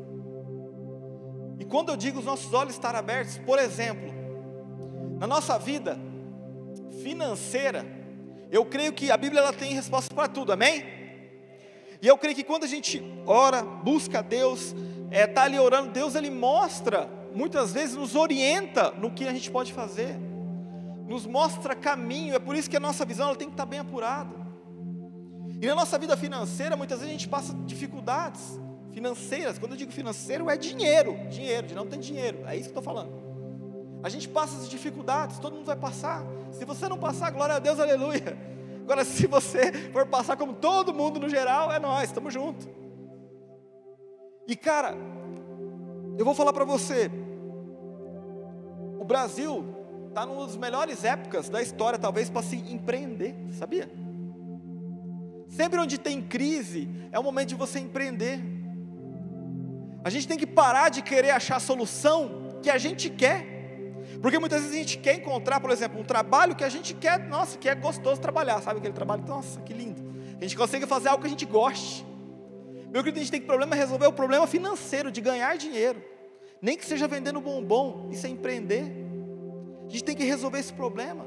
E 1.59 1.65
quando 1.65 1.89
eu 1.89 1.95
digo 1.95 2.17
os 2.17 2.25
nossos 2.25 2.51
olhos 2.55 2.73
estar 2.73 2.95
abertos, 2.95 3.37
por 3.37 3.59
exemplo, 3.59 4.11
na 5.19 5.27
nossa 5.27 5.59
vida 5.59 5.95
financeira, 7.03 7.85
eu 8.49 8.65
creio 8.65 8.93
que 8.93 9.11
a 9.11 9.17
Bíblia 9.17 9.41
ela 9.41 9.53
tem 9.53 9.75
resposta 9.75 10.11
para 10.11 10.27
tudo, 10.27 10.53
amém? 10.53 10.83
E 12.01 12.07
eu 12.07 12.17
creio 12.17 12.35
que 12.35 12.43
quando 12.43 12.63
a 12.63 12.67
gente 12.67 12.99
ora, 13.27 13.61
busca 13.61 14.23
Deus, 14.23 14.73
está 15.11 15.11
é, 15.11 15.27
tá 15.27 15.43
ali 15.43 15.59
orando, 15.59 15.91
Deus 15.91 16.15
ele 16.15 16.31
mostra 16.31 17.15
muitas 17.37 17.71
vezes 17.71 17.95
nos 17.95 18.15
orienta 18.15 18.91
no 18.91 19.11
que 19.11 19.27
a 19.27 19.31
gente 19.31 19.51
pode 19.51 19.71
fazer, 19.71 20.17
nos 21.05 21.25
mostra 21.27 21.75
caminho, 21.75 22.35
é 22.35 22.39
por 22.39 22.55
isso 22.55 22.69
que 22.69 22.75
a 22.75 22.79
nossa 22.79 23.05
visão 23.05 23.27
ela 23.27 23.35
tem 23.35 23.47
que 23.47 23.53
estar 23.53 23.65
bem 23.65 23.79
apurada. 23.79 24.35
E 25.61 25.65
na 25.67 25.75
nossa 25.75 25.97
vida 25.97 26.17
financeira, 26.17 26.75
muitas 26.75 26.99
vezes 26.99 27.13
a 27.13 27.17
gente 27.17 27.29
passa 27.29 27.53
dificuldades 27.65 28.59
financeiras. 28.91 29.57
Quando 29.59 29.71
eu 29.73 29.77
digo 29.77 29.91
financeiro, 29.91 30.49
é 30.49 30.57
dinheiro, 30.57 31.15
dinheiro, 31.29 31.67
de 31.67 31.75
não 31.75 31.85
ter 31.85 31.99
dinheiro, 31.99 32.39
é 32.47 32.55
isso 32.55 32.69
que 32.69 32.77
eu 32.77 32.81
estou 32.81 32.83
falando. 32.83 33.11
A 34.03 34.09
gente 34.09 34.27
passa 34.27 34.57
as 34.57 34.69
dificuldades, 34.69 35.39
todo 35.39 35.55
mundo 35.55 35.65
vai 35.65 35.75
passar. 35.75 36.23
Se 36.51 36.65
você 36.65 36.89
não 36.89 36.97
passar, 36.97 37.31
glória 37.31 37.55
a 37.55 37.59
Deus, 37.59 37.79
aleluia. 37.79 38.37
Agora, 38.83 39.05
se 39.05 39.27
você 39.27 39.71
for 39.91 40.05
passar 40.05 40.37
como 40.37 40.53
todo 40.53 40.93
mundo 40.93 41.19
no 41.19 41.29
geral, 41.29 41.71
é 41.71 41.79
nós, 41.79 42.09
estamos 42.09 42.33
juntos. 42.33 42.67
E 44.47 44.55
cara, 44.55 44.95
eu 46.17 46.25
vou 46.25 46.33
falar 46.33 46.53
para 46.53 46.65
você, 46.65 47.11
Brasil 49.07 49.65
está 50.09 50.25
numa 50.25 50.45
das 50.45 50.57
melhores 50.57 51.03
épocas 51.03 51.49
da 51.49 51.61
história, 51.61 51.97
talvez, 51.97 52.29
para 52.29 52.43
se 52.43 52.57
empreender, 52.57 53.35
sabia? 53.51 53.89
Sempre 55.47 55.79
onde 55.79 55.97
tem 55.97 56.21
crise, 56.21 56.89
é 57.11 57.17
o 57.17 57.23
momento 57.23 57.49
de 57.49 57.55
você 57.55 57.79
empreender. 57.79 58.39
A 60.03 60.09
gente 60.09 60.27
tem 60.27 60.37
que 60.37 60.45
parar 60.45 60.89
de 60.89 61.01
querer 61.01 61.31
achar 61.31 61.55
a 61.55 61.59
solução 61.59 62.59
que 62.61 62.69
a 62.69 62.77
gente 62.77 63.09
quer. 63.09 63.45
Porque 64.21 64.39
muitas 64.39 64.61
vezes 64.61 64.75
a 64.75 64.79
gente 64.79 64.97
quer 64.97 65.15
encontrar, 65.15 65.59
por 65.59 65.69
exemplo, 65.69 65.99
um 65.99 66.03
trabalho 66.03 66.55
que 66.55 66.63
a 66.63 66.69
gente 66.69 66.93
quer, 66.93 67.27
nossa, 67.27 67.57
que 67.57 67.69
é 67.69 67.75
gostoso 67.75 68.19
trabalhar, 68.19 68.61
sabe 68.61 68.79
aquele 68.79 68.93
trabalho? 68.93 69.23
Nossa, 69.25 69.61
que 69.61 69.73
lindo. 69.73 70.01
A 70.39 70.43
gente 70.43 70.57
consegue 70.57 70.85
fazer 70.85 71.09
algo 71.09 71.21
que 71.21 71.27
a 71.27 71.29
gente 71.29 71.45
goste. 71.45 72.05
Meu 72.91 73.03
querido, 73.03 73.19
a 73.19 73.21
gente 73.21 73.31
tem 73.31 73.41
que 73.41 73.47
problema 73.47 73.75
resolver 73.75 74.07
o 74.07 74.13
problema 74.13 74.47
financeiro 74.47 75.11
de 75.11 75.21
ganhar 75.21 75.57
dinheiro. 75.57 76.01
Nem 76.61 76.77
que 76.77 76.85
seja 76.85 77.07
vendendo 77.07 77.39
bombom, 77.39 78.09
isso 78.11 78.25
é 78.25 78.29
empreender. 78.29 78.83
A 79.87 79.89
gente 79.89 80.03
tem 80.03 80.15
que 80.15 80.23
resolver 80.23 80.59
esse 80.59 80.73
problema. 80.73 81.25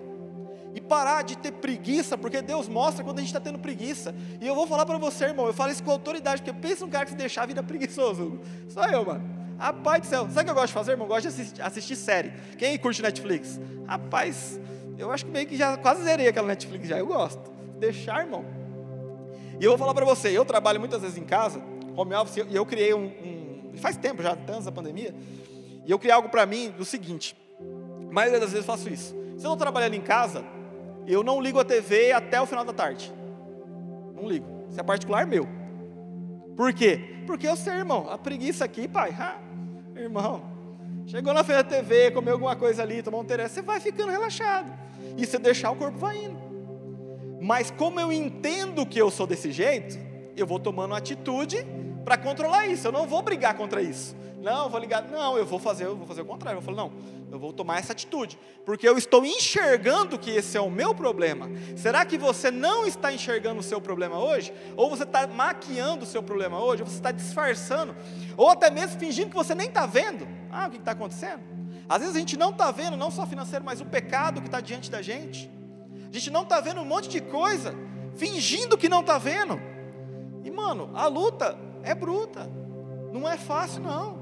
E 0.75 0.81
parar 0.81 1.23
de 1.23 1.37
ter 1.37 1.53
preguiça, 1.53 2.17
porque 2.17 2.41
Deus 2.41 2.69
mostra 2.69 3.03
quando 3.03 3.19
a 3.19 3.21
gente 3.21 3.31
está 3.31 3.41
tendo 3.41 3.59
preguiça. 3.59 4.15
E 4.41 4.47
eu 4.47 4.55
vou 4.55 4.67
falar 4.67 4.87
para 4.87 4.99
você, 4.99 5.25
irmão, 5.25 5.47
eu 5.47 5.53
falo 5.53 5.73
isso 5.73 5.83
com 5.83 5.91
autoridade, 5.91 6.43
porque 6.43 6.59
pensa 6.61 6.85
um 6.85 6.91
cara 6.91 7.05
que 7.05 7.11
se 7.11 7.17
deixar 7.17 7.43
a 7.43 7.47
vida 7.47 7.63
preguiçoso. 7.63 8.41
Só 8.69 8.85
eu, 8.87 9.05
mano. 9.05 9.41
Rapaz 9.59 10.01
do 10.03 10.07
céu, 10.07 10.27
sabe 10.31 10.41
o 10.41 10.45
que 10.45 10.51
eu 10.51 10.55
gosto 10.55 10.69
de 10.69 10.73
fazer, 10.73 10.93
irmão? 10.93 11.07
Eu 11.07 11.11
gosto 11.11 11.23
de 11.23 11.29
assistir, 11.29 11.61
assistir 11.61 11.97
série. 11.97 12.33
Quem 12.57 12.79
curte 12.79 13.03
Netflix? 13.03 13.61
Rapaz, 13.87 14.59
eu 14.97 15.11
acho 15.11 15.27
que 15.27 15.31
meio 15.31 15.47
que 15.47 15.57
já 15.57 15.77
quase 15.77 16.03
zerei 16.03 16.29
aquela 16.29 16.47
Netflix 16.47 16.89
já. 16.89 16.99
Eu 16.99 17.07
gosto. 17.07 17.51
Deixar, 17.79 18.25
irmão. 18.25 18.45
E 19.61 19.65
eu 19.65 19.71
vou 19.73 19.79
falar 19.79 19.93
para 19.93 20.07
você, 20.07 20.29
eu 20.31 20.45
trabalho 20.45 20.81
muitas 20.81 21.03
vezes 21.03 21.19
em 21.19 21.25
casa, 21.25 21.61
home 21.95 22.15
office, 22.15 22.47
e 22.49 22.57
eu 22.57 22.65
criei 22.65 22.95
um, 22.95 23.05
um, 23.05 23.40
Faz 23.79 23.97
tempo 23.97 24.23
já, 24.23 24.33
antes 24.33 24.65
da 24.65 24.73
pandemia. 24.73 25.15
E 25.87 25.91
eu 25.91 25.99
criei 25.99 26.15
algo 26.15 26.29
para 26.29 26.45
mim 26.47 26.71
do 26.71 26.85
seguinte: 26.85 27.37
a 28.09 28.13
maioria 28.13 28.41
das 28.41 28.51
vezes 28.51 28.67
eu 28.67 28.73
faço 28.73 28.89
isso. 28.89 29.15
Se 29.37 29.47
eu 29.47 29.53
estou 29.53 29.57
trabalhando 29.57 29.95
em 29.95 30.01
casa, 30.01 30.45
eu 31.07 31.23
não 31.23 31.41
ligo 31.41 31.59
a 31.59 31.65
TV 31.65 32.13
até 32.13 32.41
o 32.41 32.47
final 32.47 32.65
da 32.65 32.73
tarde. 32.73 33.13
Não 34.15 34.29
ligo. 34.29 34.47
Isso 34.69 34.79
é 34.79 34.83
particular 34.83 35.27
meu. 35.27 35.49
Por 36.57 36.73
quê? 36.73 37.23
Porque 37.27 37.49
eu 37.49 37.57
sei, 37.57 37.75
irmão, 37.75 38.09
a 38.11 38.19
preguiça 38.19 38.65
aqui, 38.65 38.87
pai, 38.87 39.17
Irmão, 39.97 40.43
chegou 41.07 41.33
na 41.33 41.45
feira 41.45 41.63
da 41.63 41.69
TV, 41.69 42.11
comeu 42.11 42.35
alguma 42.35 42.57
coisa 42.57 42.83
ali, 42.83 43.03
tomou 43.03 43.21
um 43.21 43.25
teré, 43.25 43.49
você 43.49 43.63
vai 43.63 43.81
ficando 43.81 44.11
relaxado. 44.11 44.73
E 45.17 45.27
se 45.27 45.39
deixar, 45.39 45.71
o 45.71 45.77
corpo 45.77 45.99
vai 45.99 46.25
indo. 46.25 46.39
Mas 47.41 47.71
como 47.71 47.99
eu 47.99 48.13
entendo 48.13 48.85
que 48.85 49.01
eu 49.01 49.11
sou 49.11 49.27
desse 49.27 49.51
jeito, 49.51 49.99
eu 50.37 50.47
vou 50.47 50.59
tomando 50.59 50.95
atitude 50.95 51.67
para 52.05 52.17
controlar 52.17 52.67
isso. 52.67 52.87
Eu 52.87 52.93
não 52.93 53.07
vou 53.07 53.23
brigar 53.23 53.55
contra 53.55 53.83
isso. 53.83 54.17
Não, 54.41 54.65
eu 54.65 54.71
vou 54.71 54.81
ligar. 54.81 55.03
Não, 55.03 55.37
eu 55.37 55.45
vou 55.45 55.59
fazer, 55.59 55.85
eu 55.85 55.97
vou 55.97 56.07
fazer 56.07 56.23
o 56.23 56.25
contrário. 56.25 56.59
Eu 56.59 56.63
falar, 56.63 56.77
não, 56.79 56.93
eu 57.31 57.39
vou 57.39 57.53
tomar 57.53 57.79
essa 57.79 57.93
atitude, 57.93 58.39
porque 58.65 58.89
eu 58.89 58.99
estou 58.99 59.25
enxergando 59.25 60.19
que 60.19 60.31
esse 60.31 60.57
é 60.57 60.61
o 60.61 60.71
meu 60.71 60.95
problema. 60.95 61.49
Será 61.77 62.05
que 62.05 62.19
você 62.19 62.51
não 62.51 62.87
está 62.87 63.13
enxergando 63.13 63.61
o 63.61 63.63
seu 63.63 63.81
problema 63.81 64.19
hoje? 64.19 64.53
Ou 64.77 64.91
você 64.91 65.05
está 65.05 65.27
maquiando 65.27 66.05
o 66.05 66.07
seu 66.07 66.23
problema 66.23 66.59
hoje? 66.61 66.83
Ou 66.83 66.89
você 66.89 66.97
está 66.97 67.13
disfarçando? 67.13 67.95
Ou 68.37 68.49
até 68.49 68.71
mesmo 68.71 68.99
fingindo 68.99 69.31
que 69.31 69.37
você 69.37 69.55
nem 69.55 69.69
está 69.69 69.87
vendo? 69.87 70.27
Ah, 70.51 70.67
o 70.67 70.71
que 70.71 70.79
está 70.79 70.93
acontecendo? 70.93 71.43
Às 71.89 72.01
vezes 72.01 72.17
a 72.17 72.19
gente 72.19 72.37
não 72.37 72.51
está 72.51 72.71
vendo, 72.71 72.97
não 72.97 73.11
só 73.11 73.27
financeiro, 73.27 73.65
mas 73.65 73.81
o 73.81 73.85
pecado 73.85 74.41
que 74.41 74.49
está 74.49 74.61
diante 74.61 74.91
da 74.91 75.03
gente. 75.03 75.51
A 76.09 76.13
gente 76.13 76.31
não 76.31 76.43
está 76.43 76.61
vendo 76.61 76.81
um 76.81 76.85
monte 76.85 77.09
de 77.09 77.21
coisa, 77.21 77.75
fingindo 78.17 78.77
que 78.77 78.89
não 78.89 79.01
está 79.01 79.19
vendo. 79.19 79.61
E 80.43 80.51
mano, 80.51 80.91
a 80.95 81.07
luta 81.07 81.57
é 81.83 81.95
bruta, 81.95 82.51
não 83.13 83.29
é 83.29 83.37
fácil 83.37 83.83
não. 83.83 84.21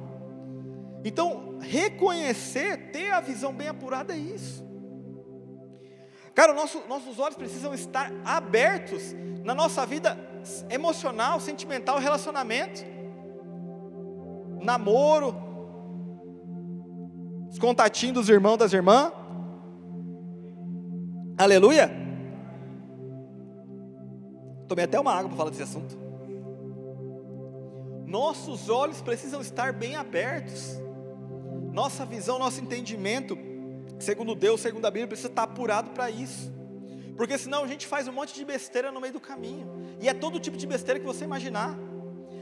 Então, 1.05 1.59
reconhecer, 1.61 2.91
ter 2.91 3.11
a 3.13 3.21
visão 3.21 3.53
bem 3.53 3.69
apurada 3.69 4.15
é 4.15 4.19
isso. 4.19 4.67
Cara, 6.35 6.53
nosso, 6.53 6.83
nossos 6.89 7.19
olhos 7.19 7.37
precisam 7.37 7.75
estar 7.75 8.13
abertos 8.25 9.15
na 9.45 9.55
nossa 9.55 9.85
vida 9.85 10.17
emocional, 10.71 11.41
sentimental, 11.41 11.99
relacionamento, 11.99 12.85
namoro, 14.61 15.35
os 17.51 17.59
contatinhos 17.59 18.15
dos 18.15 18.29
irmãos 18.29 18.57
das 18.57 18.73
irmãs. 18.73 19.13
Aleluia. 21.37 21.91
Tomei 24.69 24.85
até 24.85 25.01
uma 25.01 25.13
água 25.13 25.29
para 25.29 25.37
falar 25.37 25.51
desse 25.51 25.63
assunto. 25.63 26.08
Nossos 28.09 28.69
olhos 28.69 29.01
precisam 29.01 29.41
estar 29.41 29.73
bem 29.73 29.95
abertos 29.95 30.79
nossa 31.79 32.05
visão, 32.05 32.41
nosso 32.41 32.61
entendimento, 32.61 33.39
segundo 34.01 34.35
Deus, 34.35 34.61
segundo 34.61 34.85
a 34.85 34.91
Bíblia, 34.91 35.07
precisa 35.07 35.29
estar 35.29 35.45
apurado 35.45 35.91
para 35.91 36.11
isso. 36.11 36.53
Porque 37.17 37.39
senão 37.39 37.63
a 37.63 37.69
gente 37.69 37.87
faz 37.87 38.09
um 38.09 38.13
monte 38.13 38.35
de 38.35 38.45
besteira 38.45 38.91
no 38.91 39.01
meio 39.01 39.13
do 39.13 39.21
caminho. 39.21 39.97
E 40.01 40.09
é 40.09 40.13
todo 40.13 40.41
tipo 40.41 40.57
de 40.57 40.67
besteira 40.67 40.99
que 40.99 41.07
você 41.07 41.23
imaginar. 41.23 41.79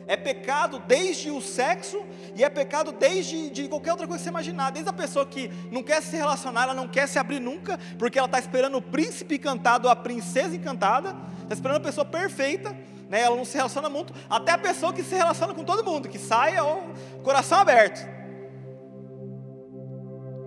É 0.06 0.16
pecado 0.16 0.78
desde 0.78 1.30
o 1.30 1.42
sexo 1.42 2.02
e 2.34 2.42
é 2.42 2.48
pecado 2.48 2.92
desde 2.92 3.50
de 3.50 3.68
qualquer 3.68 3.90
outra 3.90 4.06
coisa 4.06 4.20
que 4.20 4.24
você 4.24 4.30
imaginar. 4.30 4.70
Desde 4.70 4.88
a 4.88 4.92
pessoa 4.94 5.26
que 5.26 5.48
não 5.70 5.82
quer 5.82 6.02
se 6.02 6.16
relacionar, 6.16 6.62
ela 6.62 6.74
não 6.74 6.88
quer 6.88 7.06
se 7.06 7.18
abrir 7.18 7.40
nunca, 7.40 7.78
porque 7.98 8.18
ela 8.18 8.26
está 8.26 8.38
esperando 8.38 8.78
o 8.78 8.82
príncipe 8.82 9.34
encantado, 9.34 9.86
a 9.86 9.94
princesa 9.94 10.56
encantada, 10.56 11.14
está 11.42 11.54
esperando 11.54 11.76
a 11.76 11.80
pessoa 11.80 12.06
perfeita, 12.06 12.74
né? 13.08 13.22
ela 13.22 13.36
não 13.36 13.44
se 13.44 13.56
relaciona 13.56 13.88
muito, 13.88 14.12
até 14.28 14.52
a 14.52 14.58
pessoa 14.58 14.92
que 14.92 15.02
se 15.02 15.14
relaciona 15.14 15.54
com 15.54 15.64
todo 15.64 15.84
mundo, 15.84 16.08
que 16.08 16.18
sai 16.18 16.58
ó, 16.58 16.78
coração 17.22 17.58
aberto. 17.58 18.06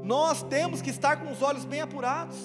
Nós 0.03 0.41
temos 0.43 0.81
que 0.81 0.89
estar 0.89 1.17
com 1.17 1.31
os 1.31 1.41
olhos 1.41 1.65
bem 1.65 1.81
apurados. 1.81 2.37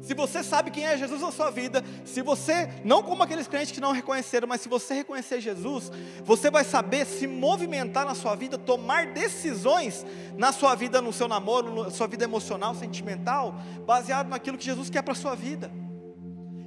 Se 0.00 0.14
você 0.14 0.42
sabe 0.42 0.70
quem 0.70 0.86
é 0.86 0.96
Jesus 0.96 1.20
na 1.20 1.30
sua 1.30 1.50
vida, 1.50 1.84
se 2.04 2.22
você, 2.22 2.68
não 2.84 3.02
como 3.02 3.22
aqueles 3.22 3.48
crentes 3.48 3.72
que 3.72 3.80
não 3.80 3.92
reconheceram, 3.92 4.48
mas 4.48 4.60
se 4.60 4.68
você 4.68 4.94
reconhecer 4.94 5.40
Jesus, 5.40 5.90
você 6.24 6.50
vai 6.50 6.64
saber 6.64 7.04
se 7.04 7.26
movimentar 7.26 8.06
na 8.06 8.14
sua 8.14 8.34
vida, 8.34 8.56
tomar 8.56 9.08
decisões 9.08 10.06
na 10.36 10.52
sua 10.52 10.74
vida, 10.74 11.02
no 11.02 11.12
seu 11.12 11.28
namoro, 11.28 11.84
na 11.84 11.90
sua 11.90 12.06
vida 12.06 12.24
emocional, 12.24 12.74
sentimental, 12.74 13.54
baseado 13.84 14.28
naquilo 14.28 14.56
que 14.56 14.64
Jesus 14.64 14.88
quer 14.88 15.02
para 15.02 15.12
a 15.12 15.16
sua 15.16 15.34
vida. 15.34 15.70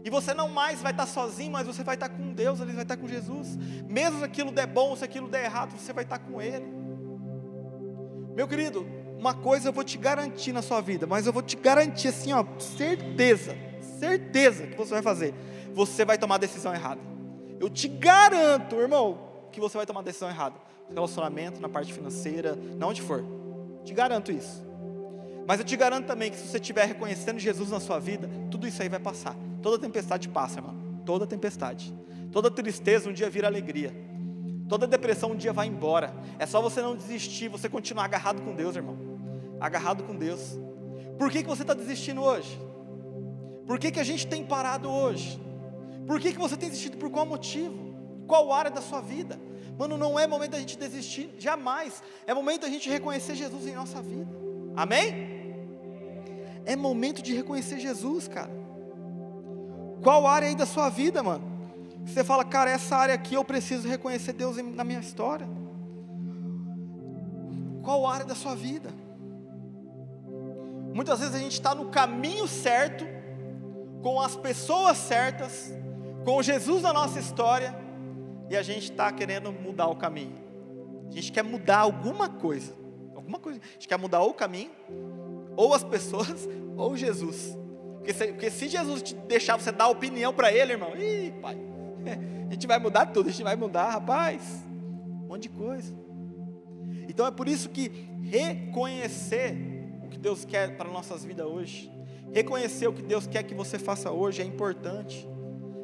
E 0.03 0.09
você 0.09 0.33
não 0.33 0.49
mais 0.49 0.81
vai 0.81 0.91
estar 0.91 1.05
sozinho, 1.05 1.51
mas 1.51 1.65
você 1.65 1.83
vai 1.83 1.95
estar 1.95 2.09
com 2.09 2.20
Deus, 2.41 2.59
ele 2.59 2.73
vai 2.73 2.81
estar 2.81 2.97
com 2.97 3.07
Jesus. 3.07 3.55
Mesmo 3.87 4.19
se 4.19 4.25
aquilo 4.25 4.51
der 4.51 4.65
bom, 4.65 4.95
se 4.95 5.03
aquilo 5.03 5.27
der 5.27 5.45
errado, 5.45 5.77
você 5.77 5.93
vai 5.93 6.03
estar 6.03 6.17
com 6.17 6.41
Ele. 6.41 6.65
Meu 8.35 8.47
querido, 8.47 8.87
uma 9.19 9.35
coisa 9.35 9.69
eu 9.69 9.73
vou 9.73 9.83
te 9.83 9.97
garantir 9.97 10.51
na 10.51 10.63
sua 10.63 10.81
vida, 10.81 11.05
mas 11.05 11.27
eu 11.27 11.33
vou 11.33 11.43
te 11.43 11.55
garantir 11.55 12.07
assim, 12.07 12.33
ó, 12.33 12.43
certeza, 12.59 13.55
certeza 13.99 14.65
que 14.65 14.75
você 14.75 14.93
vai 14.95 15.03
fazer. 15.03 15.35
Você 15.73 16.03
vai 16.03 16.17
tomar 16.17 16.35
a 16.35 16.39
decisão 16.39 16.73
errada. 16.73 16.99
Eu 17.59 17.69
te 17.69 17.87
garanto, 17.87 18.75
irmão, 18.77 19.19
que 19.51 19.59
você 19.59 19.77
vai 19.77 19.85
tomar 19.85 19.99
a 19.99 20.03
decisão 20.03 20.27
errada. 20.27 20.55
No 20.89 20.95
relacionamento, 20.95 21.61
na 21.61 21.69
parte 21.69 21.93
financeira, 21.93 22.55
na 22.55 22.87
onde 22.87 23.03
for. 23.03 23.23
Te 23.83 23.93
garanto 23.93 24.31
isso. 24.31 24.65
Mas 25.45 25.59
eu 25.59 25.65
te 25.65 25.77
garanto 25.77 26.07
também 26.07 26.31
que 26.31 26.37
se 26.37 26.47
você 26.47 26.57
estiver 26.57 26.85
reconhecendo 26.85 27.37
Jesus 27.37 27.69
na 27.69 27.79
sua 27.79 27.99
vida, 27.99 28.27
tudo 28.49 28.67
isso 28.67 28.81
aí 28.81 28.89
vai 28.89 28.99
passar. 28.99 29.35
Toda 29.61 29.77
tempestade 29.77 30.27
passa, 30.27 30.59
irmão. 30.59 30.75
Toda 31.05 31.27
tempestade. 31.27 31.93
Toda 32.31 32.49
tristeza 32.49 33.09
um 33.09 33.13
dia 33.13 33.29
vira 33.29 33.47
alegria. 33.47 33.93
Toda 34.69 34.87
depressão 34.87 35.31
um 35.31 35.35
dia 35.35 35.51
vai 35.51 35.67
embora. 35.67 36.13
É 36.39 36.45
só 36.45 36.61
você 36.61 36.81
não 36.81 36.95
desistir, 36.95 37.49
você 37.49 37.67
continuar 37.67 38.05
agarrado 38.05 38.41
com 38.41 38.55
Deus, 38.55 38.75
irmão. 38.75 38.97
Agarrado 39.59 40.03
com 40.03 40.15
Deus. 40.15 40.57
Por 41.19 41.29
que, 41.29 41.43
que 41.43 41.49
você 41.49 41.63
está 41.63 41.73
desistindo 41.73 42.21
hoje? 42.21 42.59
Por 43.67 43.77
que, 43.77 43.91
que 43.91 43.99
a 43.99 44.03
gente 44.03 44.25
tem 44.25 44.45
parado 44.45 44.89
hoje? 44.89 45.39
Por 46.07 46.19
que, 46.19 46.31
que 46.31 46.39
você 46.39 46.55
tem 46.55 46.69
desistido? 46.69 46.97
Por 46.97 47.09
qual 47.09 47.25
motivo? 47.25 47.93
Qual 48.27 48.51
área 48.53 48.71
da 48.71 48.81
sua 48.81 49.01
vida? 49.01 49.37
Mano, 49.77 49.97
não 49.97 50.17
é 50.17 50.25
momento 50.25 50.51
da 50.51 50.59
gente 50.59 50.77
desistir, 50.77 51.29
jamais. 51.37 52.01
É 52.25 52.33
momento 52.33 52.61
da 52.61 52.69
gente 52.69 52.89
reconhecer 52.89 53.35
Jesus 53.35 53.67
em 53.67 53.75
nossa 53.75 54.01
vida. 54.01 54.31
Amém? 54.75 55.53
É 56.65 56.75
momento 56.75 57.21
de 57.21 57.33
reconhecer 57.33 57.79
Jesus, 57.79 58.27
cara. 58.27 58.51
Qual 60.01 60.25
área 60.25 60.47
aí 60.47 60.55
da 60.55 60.65
sua 60.65 60.89
vida, 60.89 61.21
mano? 61.21 61.50
Você 62.05 62.23
fala, 62.23 62.43
cara, 62.43 62.69
essa 62.69 62.95
área 62.95 63.15
aqui 63.15 63.35
eu 63.35 63.43
preciso 63.43 63.87
reconhecer 63.87 64.33
Deus 64.33 64.57
na 64.57 64.83
minha 64.83 64.99
história. 64.99 65.47
Qual 67.83 68.05
área 68.05 68.25
da 68.25 68.35
sua 68.35 68.55
vida? 68.55 68.89
Muitas 70.93 71.19
vezes 71.19 71.35
a 71.35 71.39
gente 71.39 71.53
está 71.53 71.73
no 71.73 71.85
caminho 71.85 72.47
certo, 72.47 73.05
com 74.01 74.19
as 74.19 74.35
pessoas 74.35 74.97
certas, 74.97 75.73
com 76.25 76.41
Jesus 76.41 76.83
na 76.83 76.91
nossa 76.91 77.19
história, 77.19 77.75
e 78.49 78.57
a 78.57 78.61
gente 78.61 78.91
está 78.91 79.11
querendo 79.11 79.51
mudar 79.51 79.87
o 79.87 79.95
caminho. 79.95 80.35
A 81.07 81.11
gente 81.11 81.31
quer 81.31 81.43
mudar 81.43 81.79
alguma 81.79 82.27
coisa, 82.27 82.73
alguma 83.15 83.39
coisa. 83.39 83.59
A 83.61 83.73
gente 83.73 83.87
quer 83.87 83.97
mudar 83.97 84.19
ou 84.21 84.31
o 84.31 84.33
caminho, 84.33 84.71
ou 85.55 85.73
as 85.73 85.83
pessoas, 85.83 86.47
ou 86.75 86.97
Jesus. 86.97 87.57
Porque 87.95 88.13
se, 88.13 88.27
porque 88.27 88.51
se 88.51 88.67
Jesus 88.67 89.01
te 89.01 89.15
deixar 89.15 89.57
você 89.57 89.71
dar 89.71 89.87
opinião 89.87 90.33
para 90.33 90.51
Ele, 90.51 90.73
irmão, 90.73 90.95
ih, 90.97 91.33
pai, 91.41 91.57
a 92.49 92.53
gente 92.53 92.67
vai 92.67 92.79
mudar 92.79 93.07
tudo, 93.07 93.29
a 93.29 93.31
gente 93.31 93.43
vai 93.43 93.55
mudar, 93.55 93.89
rapaz, 93.89 94.63
um 95.23 95.27
monte 95.27 95.43
de 95.43 95.49
coisa. 95.49 95.93
Então 97.07 97.25
é 97.25 97.31
por 97.31 97.47
isso 97.47 97.69
que 97.69 97.89
reconhecer 98.23 99.55
o 100.03 100.09
que 100.09 100.17
Deus 100.17 100.45
quer 100.45 100.77
para 100.77 100.89
nossas 100.89 101.23
vidas 101.23 101.45
hoje, 101.45 101.91
reconhecer 102.31 102.87
o 102.87 102.93
que 102.93 103.01
Deus 103.01 103.27
quer 103.27 103.43
que 103.43 103.53
você 103.53 103.77
faça 103.77 104.11
hoje 104.11 104.41
é 104.41 104.45
importante. 104.45 105.27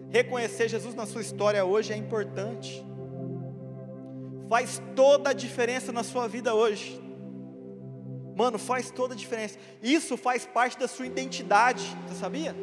Reconhecer 0.10 0.70
Jesus 0.70 0.96
na 0.96 1.06
sua 1.06 1.22
história 1.22 1.64
hoje 1.66 1.92
é 1.92 1.98
importante. 1.98 2.86
Faz 4.50 4.82
toda 4.96 5.32
a 5.32 5.34
diferença 5.34 5.92
na 5.92 6.04
sua 6.04 6.28
vida 6.28 6.56
hoje. 6.56 7.02
Mano, 8.36 8.58
faz 8.58 8.90
toda 8.92 9.14
a 9.14 9.18
diferença. 9.18 9.58
Isso 9.82 10.16
faz 10.16 10.46
parte 10.46 10.78
da 10.78 10.88
sua 10.88 11.06
identidade, 11.06 11.84
você 12.08 12.16
sabia? 12.16 12.56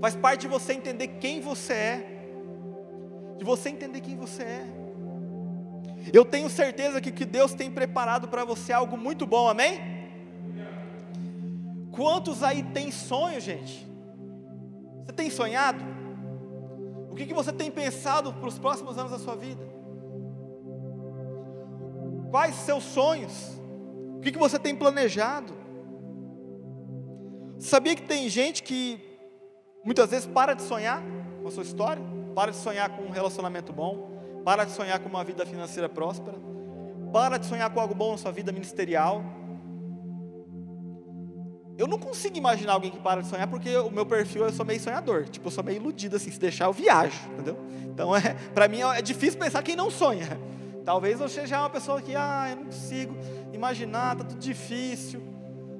Faz 0.00 0.16
parte 0.16 0.40
de 0.40 0.48
você 0.48 0.72
entender 0.72 1.08
quem 1.20 1.40
você 1.40 1.72
é. 1.74 2.09
De 3.40 3.44
você 3.46 3.70
entender 3.70 4.02
quem 4.02 4.18
você 4.18 4.42
é. 4.42 4.66
Eu 6.12 6.26
tenho 6.26 6.50
certeza 6.50 7.00
que 7.00 7.10
que 7.10 7.24
Deus 7.24 7.54
tem 7.54 7.70
preparado 7.70 8.28
para 8.28 8.44
você 8.44 8.70
é 8.70 8.74
algo 8.74 8.98
muito 8.98 9.26
bom, 9.26 9.48
amém? 9.48 9.80
Quantos 11.90 12.42
aí 12.42 12.62
tem 12.62 12.90
sonho, 12.90 13.40
gente? 13.40 13.88
Você 15.06 15.12
tem 15.14 15.30
sonhado? 15.30 15.82
O 17.10 17.14
que, 17.14 17.24
que 17.24 17.32
você 17.32 17.50
tem 17.50 17.70
pensado 17.70 18.30
para 18.34 18.46
os 18.46 18.58
próximos 18.58 18.98
anos 18.98 19.10
da 19.10 19.18
sua 19.18 19.36
vida? 19.36 19.66
Quais 22.30 22.54
seus 22.56 22.84
sonhos? 22.84 23.58
O 24.18 24.20
que, 24.20 24.32
que 24.32 24.38
você 24.38 24.58
tem 24.58 24.76
planejado? 24.76 25.54
Sabia 27.58 27.96
que 27.96 28.02
tem 28.02 28.28
gente 28.28 28.62
que 28.62 29.00
muitas 29.82 30.10
vezes 30.10 30.26
para 30.26 30.52
de 30.52 30.60
sonhar 30.60 31.02
com 31.40 31.48
a 31.48 31.50
sua 31.50 31.62
história? 31.62 32.19
Para 32.40 32.52
de 32.52 32.56
sonhar 32.56 32.88
com 32.88 33.02
um 33.02 33.10
relacionamento 33.10 33.70
bom? 33.70 34.42
Para 34.42 34.64
de 34.64 34.72
sonhar 34.72 34.98
com 34.98 35.10
uma 35.10 35.22
vida 35.22 35.44
financeira 35.44 35.90
próspera? 35.90 36.38
Para 37.12 37.36
de 37.36 37.44
sonhar 37.44 37.68
com 37.68 37.78
algo 37.78 37.94
bom 37.94 38.12
na 38.12 38.16
sua 38.16 38.32
vida 38.32 38.50
ministerial? 38.50 39.22
Eu 41.76 41.86
não 41.86 41.98
consigo 41.98 42.38
imaginar 42.38 42.72
alguém 42.72 42.90
que 42.90 42.98
para 42.98 43.20
de 43.20 43.28
sonhar, 43.28 43.46
porque 43.46 43.76
o 43.76 43.90
meu 43.90 44.06
perfil 44.06 44.46
eu 44.46 44.52
sou 44.54 44.64
meio 44.64 44.80
sonhador. 44.80 45.28
Tipo, 45.28 45.48
eu 45.48 45.50
sou 45.50 45.62
meio 45.62 45.76
iludido 45.76 46.16
assim, 46.16 46.30
se 46.30 46.40
deixar 46.40 46.64
eu 46.64 46.72
viajo, 46.72 47.28
entendeu? 47.30 47.58
Então, 47.82 48.16
é, 48.16 48.32
para 48.54 48.66
mim 48.68 48.80
é 48.80 49.02
difícil 49.02 49.38
pensar 49.38 49.62
quem 49.62 49.76
não 49.76 49.90
sonha. 49.90 50.40
Talvez 50.82 51.20
eu 51.20 51.28
seja 51.28 51.58
uma 51.60 51.68
pessoa 51.68 52.00
que, 52.00 52.16
ah, 52.16 52.46
eu 52.48 52.56
não 52.56 52.64
consigo 52.64 53.14
imaginar, 53.52 54.16
tá 54.16 54.24
tudo 54.24 54.40
difícil. 54.40 55.20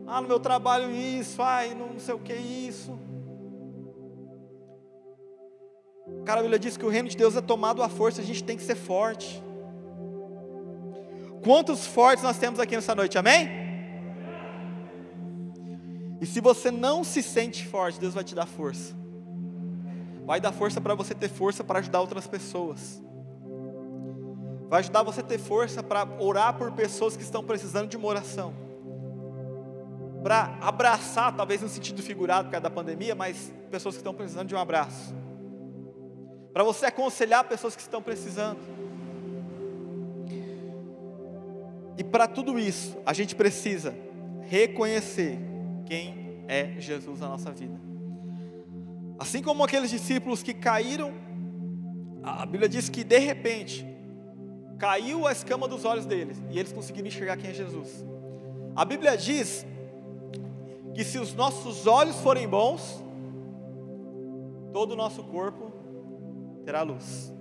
Ah, 0.07 0.21
no 0.21 0.29
meu 0.29 0.39
trabalho 0.39 0.91
isso, 0.91 1.41
ai, 1.41 1.75
não 1.75 1.99
sei 1.99 2.13
o 2.13 2.19
que 2.19 2.35
isso. 2.35 2.99
Cara, 6.25 6.41
a 6.41 6.43
Bíblia 6.43 6.59
diz 6.59 6.77
que 6.77 6.85
o 6.85 6.89
reino 6.89 7.09
de 7.09 7.17
Deus 7.17 7.37
é 7.37 7.41
tomado 7.41 7.83
à 7.83 7.89
força, 7.89 8.21
a 8.21 8.25
gente 8.25 8.45
tem 8.45 8.57
que 8.57 8.63
ser 8.63 8.75
forte. 8.75 9.43
Quantos 11.43 11.87
fortes 11.87 12.23
nós 12.23 12.39
temos 12.39 12.61
aqui 12.61 12.77
nessa 12.77 12.95
noite, 12.95 13.17
amém? 13.17 13.49
E 16.21 16.27
se 16.27 16.41
você 16.41 16.71
não 16.71 17.03
se 17.03 17.23
sente 17.23 17.67
forte, 17.67 17.99
Deus 17.99 18.15
vai 18.15 18.23
te 18.23 18.35
dar 18.35 18.47
força. 18.47 18.95
Vai 20.27 20.41
dar 20.41 20.53
força 20.53 20.81
para 20.81 20.95
você 20.95 21.15
ter 21.15 21.29
força 21.29 21.65
para 21.65 21.79
ajudar 21.79 22.01
outras 22.01 22.27
pessoas. 22.27 23.03
Vai 24.69 24.81
ajudar 24.81 25.03
você 25.03 25.21
a 25.21 25.25
ter 25.25 25.39
força 25.39 25.83
para 25.83 26.07
orar 26.21 26.57
por 26.57 26.71
pessoas 26.73 27.17
que 27.17 27.23
estão 27.23 27.43
precisando 27.43 27.89
de 27.89 27.97
uma 27.97 28.07
oração. 28.07 28.53
Para 30.23 30.59
abraçar, 30.61 31.35
talvez 31.35 31.63
no 31.63 31.69
sentido 31.69 32.03
figurado 32.03 32.45
por 32.45 32.53
causa 32.53 32.63
da 32.63 32.71
pandemia, 32.71 33.15
mas 33.15 33.53
pessoas 33.71 33.95
que 33.95 34.01
estão 34.01 34.15
precisando 34.15 34.47
de 34.47 34.55
um 34.55 34.59
abraço. 34.59 35.15
Para 36.53 36.65
você 36.65 36.87
aconselhar 36.87 37.45
pessoas 37.45 37.77
que 37.77 37.83
estão 37.83 38.03
precisando. 38.03 38.59
E 41.97 42.03
para 42.03 42.27
tudo 42.27 42.59
isso, 42.59 42.97
a 43.05 43.13
gente 43.13 43.35
precisa 43.35 43.95
reconhecer 44.43 45.39
quem 45.87 46.45
é 46.49 46.75
Jesus 46.79 47.21
na 47.21 47.29
nossa 47.29 47.53
vida. 47.53 47.79
Assim 49.19 49.43
como 49.43 49.63
aqueles 49.63 49.91
discípulos 49.91 50.43
que 50.43 50.55
caíram, 50.55 51.13
a 52.23 52.45
Bíblia 52.47 52.69
diz 52.69 52.89
que 52.89 53.05
de 53.05 53.19
repente 53.19 53.87
caiu 54.79 55.27
a 55.27 55.33
escama 55.33 55.69
dos 55.69 55.85
olhos 55.85 56.07
deles 56.07 56.43
e 56.51 56.59
eles 56.59 56.73
conseguiram 56.73 57.07
enxergar 57.07 57.37
quem 57.37 57.51
é 57.51 57.55
Jesus. 57.55 58.05
A 58.75 58.85
Bíblia 58.85 59.17
diz 59.17 59.67
que 60.95 61.05
se 61.05 61.19
os 61.19 61.35
nossos 61.35 61.87
olhos 61.87 62.17
forem 62.21 62.49
bons, 62.49 63.05
todo 64.73 64.93
o 64.93 64.97
nosso 64.97 65.23
corpo 65.25 65.70
terá 66.71 66.83
luz. 66.83 67.35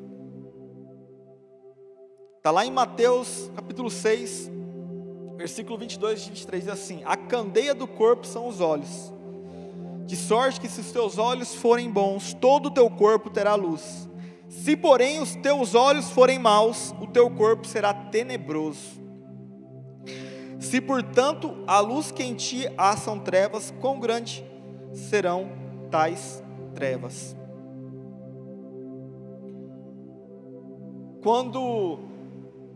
Está 2.38 2.50
lá 2.50 2.66
em 2.66 2.72
Mateus 2.72 3.52
capítulo 3.56 3.88
6, 3.88 4.50
versículo 5.38 5.78
22 5.78 6.22
e 6.22 6.30
23 6.30 6.64
diz 6.64 6.74
assim: 6.74 7.04
A 7.06 7.16
candeia 7.16 7.76
do 7.76 7.86
corpo 7.86 8.26
são 8.26 8.48
os 8.48 8.60
olhos, 8.60 9.14
de 10.08 10.16
sorte 10.16 10.60
que 10.60 10.68
se 10.68 10.82
os 10.82 10.92
teus 10.92 11.20
olhos 11.20 11.54
forem 11.54 11.92
bons, 11.92 12.34
todo 12.34 12.70
o 12.70 12.72
teu 12.72 12.90
corpo 12.90 13.30
terá 13.30 13.54
luz. 13.54 14.10
Se, 14.48 14.76
porém, 14.76 15.22
os 15.22 15.36
teus 15.36 15.76
olhos 15.76 16.10
forem 16.10 16.40
maus, 16.40 16.92
o 17.00 17.06
teu 17.06 17.30
corpo 17.30 17.68
será 17.68 17.94
tenebroso. 17.94 19.00
Se, 20.60 20.82
portanto, 20.82 21.64
a 21.68 21.80
luz 21.80 22.12
que 22.12 22.24
em 22.24 22.34
ti 22.34 22.68
há 22.76 22.98
são 22.98 23.20
trevas, 23.20 23.72
quão 23.80 24.00
grande 24.00 24.44
serão 24.92 25.52
tais 25.92 26.44
trevas? 26.74 27.38
Quando 31.22 32.00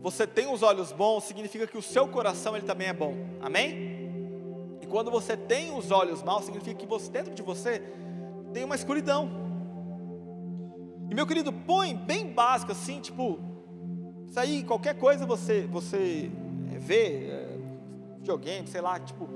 você 0.00 0.26
tem 0.26 0.52
os 0.52 0.62
olhos 0.62 0.92
bons, 0.92 1.24
significa 1.24 1.66
que 1.66 1.78
o 1.78 1.82
seu 1.82 2.06
coração 2.06 2.56
ele 2.56 2.66
também 2.66 2.88
é 2.88 2.92
bom. 2.92 3.14
Amém? 3.40 4.78
E 4.82 4.86
quando 4.86 5.10
você 5.10 5.36
tem 5.36 5.76
os 5.76 5.90
olhos 5.90 6.22
maus, 6.22 6.44
significa 6.44 6.74
que 6.74 6.86
você, 6.86 7.10
dentro 7.10 7.34
de 7.34 7.42
você 7.42 7.82
tem 8.52 8.64
uma 8.64 8.74
escuridão. 8.74 9.30
E 11.10 11.14
meu 11.14 11.26
querido, 11.26 11.52
põe 11.52 11.94
bem 11.94 12.26
básico 12.26 12.72
assim, 12.72 13.00
tipo, 13.00 13.38
isso 14.26 14.38
aí, 14.38 14.62
qualquer 14.62 14.94
coisa 14.98 15.24
você 15.24 15.66
você 15.66 16.30
vê, 16.78 17.28
é, 17.28 17.58
videogame, 18.18 18.66
sei 18.66 18.80
lá, 18.80 18.98
tipo, 18.98 19.28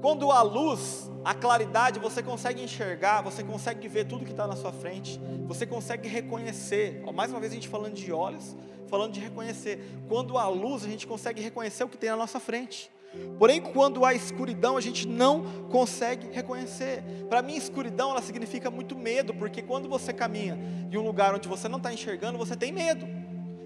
quando 0.00 0.30
a 0.30 0.42
luz, 0.42 1.10
a 1.24 1.34
claridade, 1.34 1.98
você 1.98 2.22
consegue 2.22 2.62
enxergar, 2.62 3.20
você 3.22 3.42
consegue 3.42 3.88
ver 3.88 4.06
tudo 4.06 4.24
que 4.24 4.30
está 4.30 4.46
na 4.46 4.56
sua 4.56 4.72
frente, 4.72 5.20
você 5.46 5.66
consegue 5.66 6.08
reconhecer. 6.08 7.02
Mais 7.12 7.30
uma 7.30 7.40
vez 7.40 7.52
a 7.52 7.54
gente 7.54 7.68
falando 7.68 7.94
de 7.94 8.12
olhos, 8.12 8.56
falando 8.88 9.12
de 9.12 9.20
reconhecer. 9.20 9.84
Quando 10.08 10.38
há 10.38 10.48
luz, 10.48 10.84
a 10.84 10.88
gente 10.88 11.06
consegue 11.06 11.42
reconhecer 11.42 11.84
o 11.84 11.88
que 11.88 11.96
tem 11.96 12.10
na 12.10 12.16
nossa 12.16 12.38
frente. 12.38 12.90
Porém, 13.38 13.60
quando 13.60 14.04
há 14.04 14.14
escuridão, 14.14 14.76
a 14.76 14.80
gente 14.80 15.08
não 15.08 15.42
consegue 15.70 16.28
reconhecer. 16.30 17.02
Para 17.28 17.42
mim, 17.42 17.56
escuridão 17.56 18.10
ela 18.10 18.22
significa 18.22 18.70
muito 18.70 18.96
medo, 18.96 19.34
porque 19.34 19.62
quando 19.62 19.88
você 19.88 20.12
caminha 20.12 20.58
em 20.90 20.96
um 20.96 21.02
lugar 21.02 21.34
onde 21.34 21.48
você 21.48 21.68
não 21.68 21.78
está 21.78 21.92
enxergando, 21.92 22.38
você 22.38 22.54
tem 22.54 22.70
medo. 22.70 23.06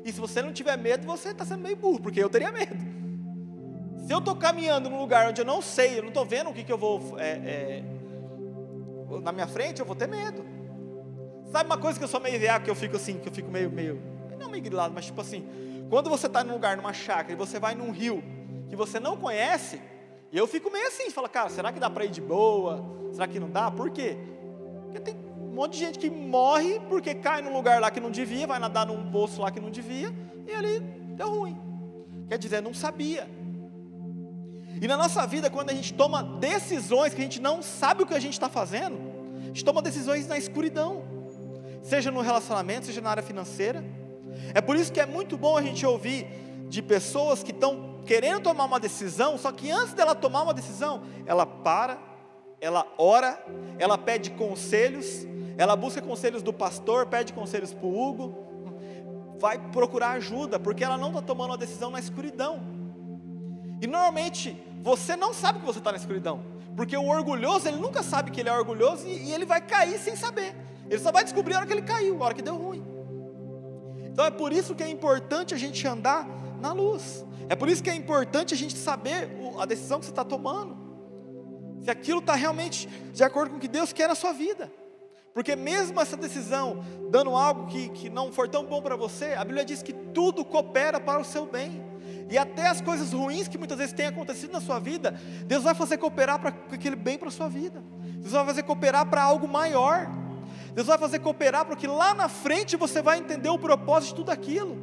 E 0.05 0.13
se 0.13 0.21
você 0.21 0.41
não 0.43 0.53
tiver 0.53 0.77
medo, 0.79 1.07
você 1.07 1.31
está 1.31 1.45
sendo 1.45 1.63
meio 1.63 1.77
burro, 1.77 2.01
porque 2.01 2.23
eu 2.23 2.31
teria 2.31 2.51
medo. 2.51 3.02
Se 4.03 4.13
eu 4.13 4.19
estou 4.19 4.35
caminhando 4.35 4.91
num 4.91 4.99
lugar 4.99 5.29
onde 5.29 5.41
eu 5.41 5.45
não 5.45 5.63
sei, 5.63 5.99
eu 5.99 6.03
não 6.03 6.09
estou 6.09 6.25
vendo 6.25 6.51
o 6.51 6.53
que, 6.53 6.65
que 6.65 6.73
eu 6.73 6.79
vou 6.79 7.19
é, 7.19 7.31
é, 7.31 7.85
na 9.23 9.33
minha 9.33 9.47
frente, 9.47 9.81
eu 9.81 9.87
vou 9.87 9.95
ter 9.95 10.09
medo. 10.09 10.45
Sabe 11.53 11.67
uma 11.67 11.79
coisa 11.79 11.99
que 11.99 12.05
eu 12.05 12.09
sou 12.09 12.21
meio 12.21 12.39
veaco, 12.39 12.65
que 12.65 12.71
eu 12.71 12.75
fico 12.75 12.97
assim, 12.97 13.19
que 13.19 13.29
eu 13.29 13.33
fico 13.33 13.51
meio, 13.51 13.71
meio 13.71 14.01
não 14.39 14.51
meio 14.51 14.63
grilado, 14.63 14.93
mas 14.93 15.07
tipo 15.07 15.21
assim, 15.21 15.47
quando 15.89 16.11
você 16.11 16.27
está 16.27 16.43
num 16.43 16.55
lugar, 16.55 16.77
numa 16.77 16.93
chácara, 16.93 17.33
e 17.33 17.37
você 17.37 17.61
vai 17.61 17.75
num 17.75 17.91
rio 17.91 18.23
que 18.69 18.75
você 18.75 18.99
não 18.99 19.17
conhece, 19.17 19.81
eu 20.33 20.47
fico 20.47 20.71
meio 20.71 20.89
assim, 20.89 21.11
fala, 21.11 21.29
cara, 21.29 21.49
será 21.49 21.71
que 21.71 21.79
dá 21.79 21.89
para 21.89 22.05
ir 22.05 22.11
de 22.11 22.21
boa? 22.21 22.85
Será 23.13 23.29
que 23.29 23.39
não 23.39 23.51
dá? 23.51 23.71
Por 23.71 23.91
quê? 23.91 24.17
Porque 24.85 24.99
tem 24.99 25.15
um 25.15 25.55
monte 25.55 25.75
de 25.75 25.79
gente 25.79 25.99
que 25.99 26.11
morre 26.11 26.81
porque 26.89 27.15
cai 27.15 27.43
num 27.43 27.53
lugar 27.53 27.81
lá 27.81 27.91
que 27.91 28.01
não 28.01 28.11
devia, 28.11 28.47
vai 28.47 28.59
nadar 28.59 28.87
num 28.87 29.11
poço 29.11 29.43
lá 29.43 29.51
que 29.51 29.61
não 29.61 29.71
devia, 29.71 30.13
e 30.47 30.53
ali 30.53 30.81
deu 30.81 31.29
ruim. 31.29 31.61
Quer 32.29 32.39
dizer, 32.39 32.63
não 32.63 32.73
sabia. 32.73 33.29
E 34.83 34.89
na 34.89 34.97
nossa 34.97 35.25
vida, 35.29 35.49
quando 35.49 35.71
a 35.71 35.75
gente 35.75 35.95
toma 35.95 36.25
decisões 36.25 37.15
que 37.15 37.21
a 37.21 37.23
gente 37.23 37.41
não 37.41 37.63
sabe 37.63 38.03
o 38.03 38.07
que 38.07 38.15
a 38.15 38.19
gente 38.19 38.33
está 38.33 38.49
fazendo, 38.49 38.99
a 39.41 39.47
gente 39.47 39.65
toma 39.65 39.81
decisões 39.81 40.27
na 40.27 40.37
escuridão, 40.37 41.05
seja 41.85 42.11
no 42.11 42.21
relacionamento, 42.21 42.87
seja 42.87 43.01
na 43.01 43.11
área 43.11 43.23
financeira. 43.23 43.85
É 44.53 44.61
por 44.61 44.75
isso 44.75 44.93
que 44.93 44.99
é 44.99 45.07
muito 45.07 45.39
bom 45.39 45.57
a 45.57 45.63
gente 45.63 45.87
ouvir 45.87 46.27
de 46.69 46.83
pessoas 46.83 47.45
que 47.45 47.53
estão 47.53 48.01
querendo 48.05 48.41
tomar 48.43 48.65
uma 48.65 48.81
decisão, 48.81 49.39
só 49.39 49.53
que 49.53 49.71
antes 49.71 49.95
dela 49.95 50.17
tomar 50.17 50.43
uma 50.43 50.53
decisão, 50.53 51.05
ela 51.27 51.47
para, 51.47 51.97
ela 52.61 52.85
ora, 52.99 53.41
ela 53.79 53.97
pede 53.97 54.33
conselhos, 54.33 55.25
ela 55.57 55.77
busca 55.77 56.03
conselhos 56.03 56.43
do 56.43 56.53
pastor, 56.53 57.07
pede 57.07 57.33
conselhos 57.33 57.73
para 57.73 57.87
o 57.87 57.97
Hugo, 57.97 58.35
vai 59.39 59.61
procurar 59.71 60.11
ajuda, 60.15 60.59
porque 60.59 60.83
ela 60.83 60.99
não 60.99 61.11
está 61.11 61.23
tomando 61.23 61.51
uma 61.51 61.59
decisão 61.59 61.89
na 61.89 62.01
escuridão. 62.01 62.61
E 63.81 63.87
normalmente 63.87 64.72
você 64.83 65.15
não 65.15 65.33
sabe 65.33 65.61
que 65.61 65.65
você 65.65 65.79
está 65.79 65.93
na 65.93 65.97
escuridão, 65.97 66.43
porque 66.77 66.97
o 66.97 67.07
orgulhoso 67.07 67.69
ele 67.69 67.77
nunca 67.77 68.03
sabe 68.03 68.33
que 68.33 68.41
ele 68.41 68.49
é 68.49 68.53
orgulhoso 68.53 69.07
e, 69.07 69.29
e 69.29 69.33
ele 69.33 69.47
vai 69.47 69.61
cair 69.61 69.97
sem 69.99 70.17
saber. 70.17 70.57
Ele 70.91 70.99
só 70.99 71.13
vai 71.13 71.23
descobrir 71.23 71.55
a 71.55 71.59
hora 71.59 71.67
que 71.67 71.73
ele 71.73 71.83
caiu, 71.83 72.21
a 72.21 72.27
hora 72.27 72.35
que 72.35 72.43
deu 72.43 72.57
ruim. 72.57 72.85
Então 74.05 74.25
é 74.25 74.31
por 74.31 74.53
isso 74.53 74.75
que 74.75 74.83
é 74.83 74.89
importante 74.91 75.55
a 75.55 75.57
gente 75.57 75.87
andar 75.87 76.29
na 76.61 76.73
luz. 76.73 77.25
É 77.49 77.55
por 77.55 77.69
isso 77.69 77.83
que 77.83 77.89
é 77.89 77.95
importante 77.95 78.55
a 78.55 78.57
gente 78.57 78.77
saber 78.77 79.31
a 79.59 79.65
decisão 79.65 80.01
que 80.01 80.07
você 80.07 80.11
está 80.11 80.25
tomando. 80.25 80.77
Se 81.81 81.91
aquilo 81.91 82.19
está 82.19 82.35
realmente 82.35 82.89
de 82.89 83.23
acordo 83.23 83.53
com 83.53 83.57
o 83.59 83.61
que 83.61 83.69
Deus 83.69 83.93
quer 83.93 84.09
na 84.09 84.15
sua 84.17 84.33
vida. 84.33 84.71
Porque 85.33 85.55
mesmo 85.57 86.01
essa 86.01 86.17
decisão, 86.17 86.85
dando 87.09 87.31
algo 87.31 87.67
que, 87.67 87.89
que 87.91 88.11
não 88.11 88.33
for 88.33 88.49
tão 88.49 88.65
bom 88.65 88.83
para 88.83 88.97
você, 88.97 89.33
a 89.33 89.45
Bíblia 89.45 89.65
diz 89.65 89.83
que 89.83 89.93
tudo 89.93 90.45
coopera 90.45 90.99
para 91.01 91.21
o 91.21 91.25
seu 91.25 91.47
bem. 91.47 91.92
E 92.31 92.39
até 92.39 92.69
as 92.69 92.81
coisas 92.81 93.13
ruins 93.13 93.49
que 93.49 93.59
muitas 93.59 93.79
vezes 93.79 93.93
têm 93.93 94.07
acontecido 94.07 94.53
na 94.53 94.61
sua 94.61 94.79
vida, 94.79 95.19
Deus 95.47 95.63
vai 95.63 95.75
fazer 95.75 95.99
cooperar 95.99 96.39
para 96.39 96.55
aquele 96.73 96.97
bem 96.97 97.19
para 97.19 97.29
a 97.29 97.31
sua 97.31 97.49
vida. 97.49 97.83
Deus 98.03 98.33
vai 98.33 98.45
fazer 98.47 98.63
cooperar 98.63 99.07
para 99.07 99.23
algo 99.23 99.47
maior. 99.49 100.09
Deus 100.75 100.87
vai 100.87 100.97
fazer 100.99 101.19
cooperar 101.19 101.65
para 101.65 101.77
que 101.77 101.87
lá 101.87 102.15
na 102.15 102.29
frente 102.29 102.77
você 102.77 103.03
vai 103.03 103.19
entender 103.19 103.49
o 103.49 103.59
propósito 103.59 104.11
de 104.11 104.15
tudo 104.17 104.31
aquilo. 104.31 104.79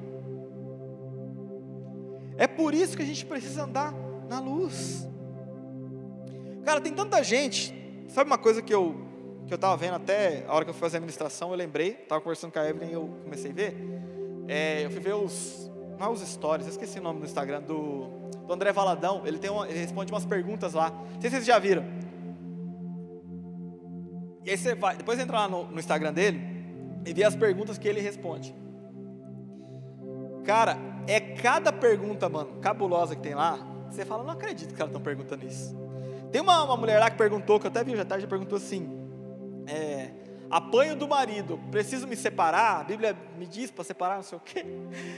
É 2.38 2.48
por 2.48 2.74
isso 2.74 2.96
que 2.96 3.04
a 3.04 3.06
gente 3.06 3.26
precisa 3.26 3.64
andar 3.64 3.94
na 4.30 4.40
luz. 4.40 5.08
Cara, 6.64 6.80
tem 6.80 6.94
tanta 6.94 7.24
gente. 7.24 7.74
Sabe 8.08 8.30
uma 8.30 8.38
coisa 8.38 8.62
que 8.62 8.74
eu 8.74 9.08
que 9.50 9.54
eu 9.54 9.56
estava 9.56 9.76
vendo 9.76 9.96
até 9.96 10.46
a 10.48 10.54
hora 10.54 10.64
que 10.64 10.70
eu 10.70 10.76
fui 10.76 10.82
fazer 10.82 10.98
a 10.98 11.00
administração, 11.00 11.50
eu 11.50 11.56
lembrei, 11.56 11.98
estava 12.04 12.22
conversando 12.22 12.52
com 12.52 12.60
a 12.60 12.70
Evelyn 12.70 12.92
e 12.92 12.94
eu 12.94 13.10
comecei 13.24 13.50
a 13.50 13.54
ver. 13.54 13.76
É, 14.48 14.86
eu 14.86 14.92
fui 14.92 15.00
ver 15.00 15.16
os, 15.16 15.69
não 16.00 16.08
é 16.08 16.10
os 16.10 16.22
stories, 16.22 16.66
esqueci 16.66 16.98
o 17.00 17.02
nome 17.02 17.20
do 17.20 17.26
Instagram, 17.26 17.62
do, 17.62 18.08
do 18.48 18.54
André 18.54 18.72
Valadão, 18.72 19.22
ele, 19.26 19.38
tem 19.38 19.50
uma, 19.50 19.68
ele 19.68 19.80
responde 19.80 20.12
umas 20.12 20.26
perguntas 20.26 20.74
lá, 20.74 20.92
não 20.92 21.22
sei 21.22 21.30
se 21.30 21.36
vocês 21.36 21.46
já 21.46 21.60
viram. 21.60 21.84
E 24.46 24.52
aí 24.52 24.58
você 24.58 24.74
vai, 24.74 24.96
depois 24.96 25.20
entra 25.20 25.40
lá 25.40 25.50
no, 25.50 25.66
no 25.66 25.78
Instagram 25.78 26.14
dele 26.14 26.42
e 27.06 27.14
vê 27.14 27.24
as 27.24 27.36
perguntas 27.36 27.78
que 27.78 27.88
ele 27.88 28.00
responde. 28.00 28.56
Cara, 30.46 30.78
é 31.06 31.20
cada 31.20 31.74
pergunta, 31.74 32.30
mano, 32.30 32.60
cabulosa 32.62 33.16
que 33.16 33.22
tem 33.22 33.36
lá, 33.36 33.60
você 33.92 34.06
fala, 34.06 34.24
não 34.24 34.32
acredito 34.32 34.70
que 34.70 34.76
caras 34.76 34.92
estão 34.92 35.02
perguntando 35.02 35.46
isso. 35.46 35.78
Tem 36.32 36.42
uma, 36.42 36.64
uma 36.64 36.78
mulher 36.78 37.00
lá 37.00 37.10
que 37.10 37.18
perguntou, 37.18 37.60
que 37.60 37.68
eu 37.68 37.72
até 37.72 37.84
vi 37.84 37.96
já 37.96 38.06
tarde, 38.06 38.26
perguntou 38.26 38.58
assim, 38.58 38.90
é, 39.68 40.12
apanho 40.50 40.96
do 40.96 41.08
marido, 41.08 41.60
preciso 41.70 42.08
me 42.08 42.16
separar, 42.16 42.82
a 42.82 42.84
Bíblia 42.84 43.16
me 43.38 43.46
diz 43.46 43.70
para 43.70 43.84
separar, 43.84 44.16
não 44.16 44.24
sei 44.24 44.38
o 44.38 44.42
quê. 44.42 44.66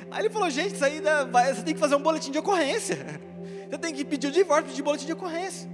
Aí 0.10 0.22
ele 0.22 0.30
falou, 0.30 0.50
gente, 0.50 0.76
isso 0.76 0.84
aí 0.84 1.02
você 1.02 1.64
tem 1.64 1.74
que 1.74 1.80
fazer 1.80 1.96
um 1.96 2.02
boletim 2.02 2.32
de 2.32 2.38
ocorrência. 2.40 2.98
Você 3.72 3.78
tem 3.78 3.94
que 3.94 4.04
pedir 4.04 4.28
o 4.28 4.32
divórcio, 4.34 4.66
pedir 4.66 4.82
boletim 4.84 5.06
de 5.06 5.14
ocorrência. 5.14 5.70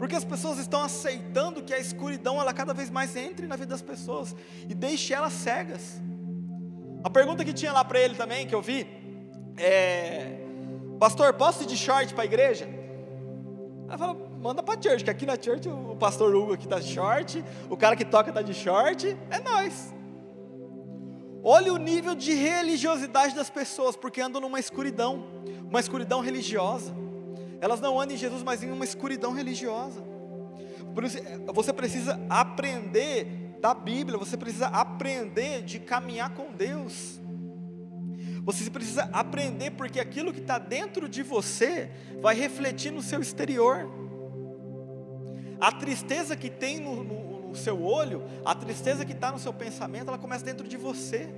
Porque 0.00 0.16
as 0.16 0.24
pessoas 0.24 0.58
estão 0.58 0.82
aceitando 0.82 1.62
que 1.62 1.72
a 1.72 1.78
escuridão 1.78 2.40
ela 2.40 2.52
cada 2.52 2.74
vez 2.74 2.90
mais 2.90 3.14
entre 3.14 3.46
na 3.46 3.54
vida 3.54 3.68
das 3.68 3.80
pessoas 3.80 4.34
e 4.68 4.74
deixe 4.74 5.14
elas 5.14 5.32
cegas. 5.32 6.02
A 7.04 7.08
pergunta 7.08 7.44
que 7.44 7.52
tinha 7.52 7.72
lá 7.72 7.84
para 7.84 8.00
ele 8.00 8.16
também, 8.16 8.48
que 8.48 8.54
eu 8.54 8.60
vi, 8.60 8.84
é: 9.56 10.40
Pastor, 10.98 11.32
posso 11.34 11.62
ir 11.62 11.66
de 11.66 11.76
short 11.76 12.12
para 12.14 12.22
a 12.22 12.26
igreja? 12.26 12.68
Ela 13.88 13.96
falou, 13.96 14.27
manda 14.40 14.62
para 14.62 14.80
church, 14.80 15.04
que 15.04 15.10
aqui 15.10 15.26
na 15.26 15.40
church 15.40 15.68
o 15.68 15.96
pastor 15.96 16.34
Hugo 16.34 16.54
aqui 16.54 16.66
tá 16.66 16.78
de 16.78 16.88
short, 16.88 17.44
o 17.68 17.76
cara 17.76 17.96
que 17.96 18.04
toca 18.04 18.32
tá 18.32 18.42
de 18.42 18.54
short, 18.54 19.16
é 19.30 19.40
nós. 19.40 19.94
Olha 21.42 21.72
o 21.72 21.76
nível 21.76 22.14
de 22.14 22.32
religiosidade 22.34 23.34
das 23.34 23.48
pessoas, 23.48 23.96
porque 23.96 24.20
andam 24.20 24.40
numa 24.40 24.58
escuridão, 24.58 25.26
uma 25.68 25.80
escuridão 25.80 26.20
religiosa. 26.20 26.94
Elas 27.60 27.80
não 27.80 28.00
andam 28.00 28.14
em 28.14 28.18
Jesus, 28.18 28.42
mas 28.42 28.62
em 28.62 28.70
uma 28.70 28.84
escuridão 28.84 29.32
religiosa. 29.32 30.02
Por 30.94 31.04
isso, 31.04 31.18
você 31.52 31.72
precisa 31.72 32.20
aprender 32.28 33.56
da 33.60 33.74
Bíblia, 33.74 34.18
você 34.18 34.36
precisa 34.36 34.66
aprender 34.66 35.62
de 35.62 35.78
caminhar 35.78 36.30
com 36.34 36.52
Deus. 36.52 37.20
Você 38.44 38.70
precisa 38.70 39.08
aprender, 39.12 39.72
porque 39.72 40.00
aquilo 40.00 40.32
que 40.32 40.40
está 40.40 40.58
dentro 40.58 41.08
de 41.08 41.22
você 41.22 41.90
vai 42.20 42.34
refletir 42.34 42.90
no 42.90 43.02
seu 43.02 43.20
exterior. 43.20 44.07
A 45.60 45.72
tristeza 45.72 46.36
que 46.36 46.48
tem 46.48 46.78
no, 46.78 47.02
no, 47.02 47.48
no 47.48 47.56
seu 47.56 47.82
olho, 47.82 48.22
a 48.44 48.54
tristeza 48.54 49.04
que 49.04 49.12
está 49.12 49.32
no 49.32 49.38
seu 49.38 49.52
pensamento, 49.52 50.08
ela 50.08 50.18
começa 50.18 50.44
dentro 50.44 50.66
de 50.68 50.76
você. 50.76 51.28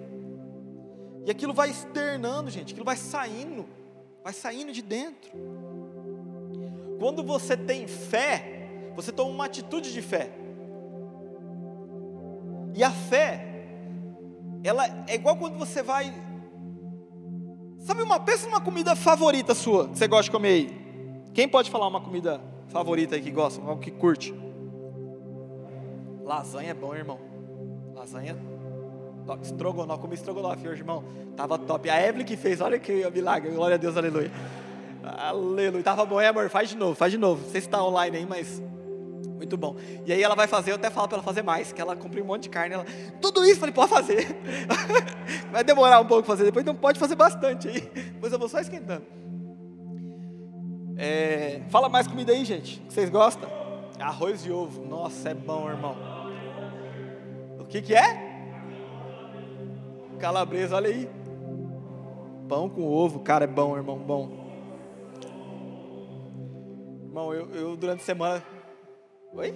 E 1.24 1.30
aquilo 1.30 1.52
vai 1.52 1.70
externando, 1.70 2.50
gente, 2.50 2.72
aquilo 2.72 2.84
vai 2.84 2.96
saindo, 2.96 3.66
vai 4.22 4.32
saindo 4.32 4.72
de 4.72 4.82
dentro. 4.82 5.30
Quando 6.98 7.22
você 7.22 7.56
tem 7.56 7.86
fé, 7.86 8.92
você 8.94 9.12
toma 9.12 9.30
uma 9.30 9.44
atitude 9.46 9.92
de 9.92 10.02
fé. 10.02 10.30
E 12.74 12.84
a 12.84 12.90
fé, 12.90 13.46
ela 14.62 14.86
é 15.06 15.14
igual 15.14 15.36
quando 15.36 15.58
você 15.58 15.82
vai. 15.82 16.12
Sabe 17.78 18.02
uma 18.02 18.20
pensa 18.20 18.46
numa 18.46 18.60
comida 18.60 18.94
favorita 18.94 19.54
sua, 19.54 19.88
que 19.88 19.98
você 19.98 20.06
gosta 20.06 20.24
de 20.24 20.30
comer 20.30 20.48
aí. 20.48 20.80
Quem 21.32 21.48
pode 21.48 21.70
falar 21.70 21.86
uma 21.88 22.00
comida 22.00 22.40
favorita 22.70 23.16
aí 23.16 23.22
que 23.22 23.30
gosta, 23.30 23.60
algo 23.60 23.80
que 23.80 23.90
curte? 23.90 24.34
Lasanha 26.24 26.70
é 26.70 26.74
bom, 26.74 26.94
irmão. 26.94 27.18
Lasanha 27.94 28.36
top. 29.30 29.44
Estrogonofe, 29.44 30.00
comi 30.00 30.14
estrogonofe 30.14 30.68
hoje, 30.68 30.80
irmão. 30.80 31.04
Tava 31.36 31.58
top. 31.58 31.88
A 31.88 32.06
Evelyn 32.06 32.24
que 32.24 32.36
fez, 32.36 32.60
olha 32.60 32.78
que 32.78 33.08
milagre. 33.10 33.50
Glória 33.50 33.74
a 33.74 33.78
Deus, 33.78 33.96
aleluia. 33.96 34.30
Aleluia. 35.02 35.82
Tava 35.82 36.04
bom, 36.04 36.20
é, 36.20 36.28
amor? 36.28 36.48
Faz 36.48 36.68
de 36.68 36.76
novo, 36.76 36.94
faz 36.94 37.12
de 37.12 37.18
novo. 37.18 37.42
Não 37.42 37.50
sei 37.50 37.60
se 37.60 37.66
está 37.66 37.82
online 37.82 38.18
aí, 38.18 38.26
mas 38.26 38.60
muito 39.36 39.56
bom. 39.56 39.76
E 40.04 40.12
aí 40.12 40.22
ela 40.22 40.34
vai 40.34 40.46
fazer, 40.46 40.72
eu 40.72 40.74
até 40.74 40.90
falo 40.90 41.08
para 41.08 41.16
ela 41.16 41.24
fazer 41.24 41.42
mais, 41.42 41.72
que 41.72 41.80
ela 41.80 41.96
comprou 41.96 42.22
um 42.22 42.26
monte 42.26 42.44
de 42.44 42.48
carne. 42.50 42.74
Ela, 42.74 42.84
tudo 43.20 43.44
isso, 43.44 43.60
falei, 43.60 43.74
pode 43.74 43.90
fazer. 43.90 44.26
vai 45.50 45.64
demorar 45.64 46.00
um 46.00 46.06
pouco 46.06 46.26
fazer, 46.26 46.44
depois 46.44 46.64
não 46.64 46.74
pode 46.74 46.98
fazer 46.98 47.14
bastante 47.14 47.68
aí. 47.68 47.80
Depois 47.80 48.32
eu 48.32 48.38
vou 48.38 48.48
só 48.48 48.60
esquentando. 48.60 49.19
É, 51.02 51.62
fala 51.70 51.88
mais 51.88 52.06
comida 52.06 52.30
aí, 52.30 52.44
gente. 52.44 52.78
Vocês 52.86 53.08
gostam? 53.08 53.48
Arroz 53.98 54.44
e 54.44 54.52
ovo. 54.52 54.84
Nossa, 54.84 55.30
é 55.30 55.34
bom, 55.34 55.66
irmão. 55.66 55.96
O 57.58 57.64
que 57.64 57.80
que 57.80 57.94
é? 57.94 58.28
Calabresa, 60.18 60.76
olha 60.76 60.90
aí. 60.90 61.08
Pão 62.46 62.68
com 62.68 62.86
ovo, 62.86 63.20
cara, 63.20 63.44
é 63.44 63.46
bom, 63.46 63.78
irmão, 63.78 63.96
bom. 63.96 64.28
Irmão, 67.02 67.32
eu, 67.32 67.50
eu 67.54 67.76
durante 67.78 68.02
a 68.02 68.04
semana. 68.04 68.44
Oi? 69.32 69.54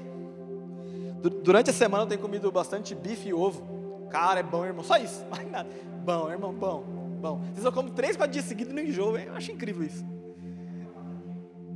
Durante 1.42 1.68
a 1.68 1.74
semana 1.74 2.04
eu 2.04 2.09
tenho 2.09 2.22
comido 2.22 2.50
bastante 2.50 2.94
bife 2.94 3.28
e 3.28 3.35
ovo. 3.35 4.09
Cara, 4.09 4.40
é 4.40 4.42
bom, 4.42 4.64
irmão. 4.64 4.83
Só 4.83 4.96
isso, 4.96 5.22
mais 5.28 5.50
nada. 5.50 5.68
Bom, 6.02 6.30
irmão, 6.30 6.54
bom, 6.54 6.83
bom. 7.20 7.40
Vocês 7.52 7.66
eu 7.66 7.70
como 7.72 7.90
três, 7.90 8.16
quatro 8.16 8.33
dias 8.33 8.46
seguidos 8.46 8.72
no 8.72 8.80
enjoo, 8.80 9.18
hein? 9.18 9.26
Eu 9.26 9.35
acho 9.35 9.52
incrível 9.52 9.85
isso. 9.85 10.13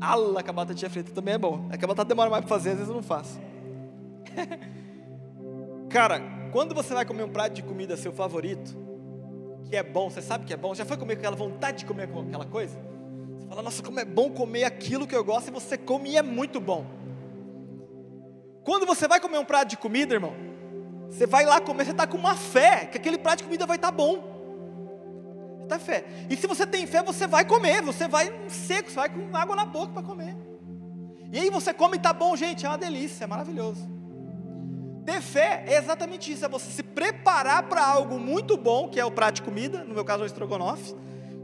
Ala, 0.00 0.42
com 0.42 0.50
a 0.50 0.52
batatinha 0.52 0.90
frita 0.90 1.12
também 1.12 1.34
é 1.34 1.38
bom. 1.38 1.68
É 1.70 1.76
que 1.76 1.84
a 1.84 1.88
batata 1.88 2.08
demora 2.08 2.30
mais 2.30 2.44
para 2.44 2.48
fazer, 2.48 2.70
às 2.70 2.76
vezes 2.76 2.88
eu 2.88 2.94
não 2.94 3.02
faço. 3.02 3.40
Cara, 5.90 6.20
quando 6.52 6.74
você 6.74 6.94
vai 6.94 7.04
comer 7.04 7.24
um 7.24 7.28
prato 7.28 7.54
de 7.54 7.62
comida 7.62 7.96
seu 7.96 8.12
favorito, 8.12 8.76
que 9.64 9.76
é 9.76 9.82
bom, 9.82 10.08
você 10.08 10.22
sabe 10.22 10.44
que 10.44 10.52
é 10.52 10.56
bom, 10.56 10.74
já 10.74 10.84
foi 10.84 10.96
comer 10.96 11.16
com 11.16 11.20
aquela 11.20 11.36
vontade 11.36 11.78
de 11.78 11.86
comer 11.86 12.04
aquela 12.04 12.44
coisa? 12.44 12.78
Você 13.36 13.46
fala, 13.46 13.62
nossa, 13.62 13.82
como 13.82 13.98
é 13.98 14.04
bom 14.04 14.30
comer 14.30 14.64
aquilo 14.64 15.06
que 15.06 15.16
eu 15.16 15.24
gosto, 15.24 15.48
e 15.48 15.50
você 15.50 15.76
come 15.76 16.10
e 16.10 16.16
é 16.16 16.22
muito 16.22 16.60
bom. 16.60 16.86
Quando 18.62 18.86
você 18.86 19.08
vai 19.08 19.20
comer 19.20 19.38
um 19.38 19.44
prato 19.44 19.68
de 19.68 19.76
comida, 19.76 20.14
irmão, 20.14 20.34
você 21.08 21.26
vai 21.26 21.44
lá 21.44 21.60
comer, 21.60 21.84
você 21.84 21.90
está 21.90 22.06
com 22.06 22.18
uma 22.18 22.34
fé 22.34 22.86
que 22.86 22.98
aquele 22.98 23.18
prato 23.18 23.38
de 23.38 23.44
comida 23.44 23.66
vai 23.66 23.76
estar 23.76 23.90
tá 23.90 23.96
bom 23.96 24.27
da 25.68 25.78
fé. 25.78 26.04
E 26.28 26.36
se 26.36 26.46
você 26.46 26.66
tem 26.66 26.86
fé, 26.86 27.02
você 27.02 27.26
vai 27.26 27.44
comer, 27.44 27.82
você 27.82 28.08
vai 28.08 28.32
seco, 28.48 28.90
você 28.90 28.96
vai 28.96 29.08
com 29.08 29.36
água 29.36 29.54
na 29.54 29.64
boca 29.64 29.92
para 29.92 30.02
comer. 30.02 30.36
E 31.30 31.38
aí 31.38 31.50
você 31.50 31.74
come 31.74 31.96
e 31.96 32.00
tá 32.00 32.12
bom, 32.12 32.34
gente, 32.34 32.64
é 32.64 32.68
uma 32.68 32.78
delícia, 32.78 33.24
é 33.24 33.26
maravilhoso. 33.26 33.88
Ter 35.04 35.20
fé 35.20 35.64
é 35.66 35.76
exatamente 35.76 36.32
isso, 36.32 36.44
é 36.44 36.48
você 36.48 36.70
se 36.70 36.82
preparar 36.82 37.62
para 37.64 37.86
algo 37.86 38.18
muito 38.18 38.56
bom, 38.56 38.88
que 38.88 38.98
é 38.98 39.04
o 39.04 39.10
prato 39.10 39.36
de 39.36 39.42
comida, 39.42 39.84
no 39.84 39.94
meu 39.94 40.04
caso 40.04 40.22
é 40.22 40.24
o 40.24 40.26
estrogonofe. 40.26 40.94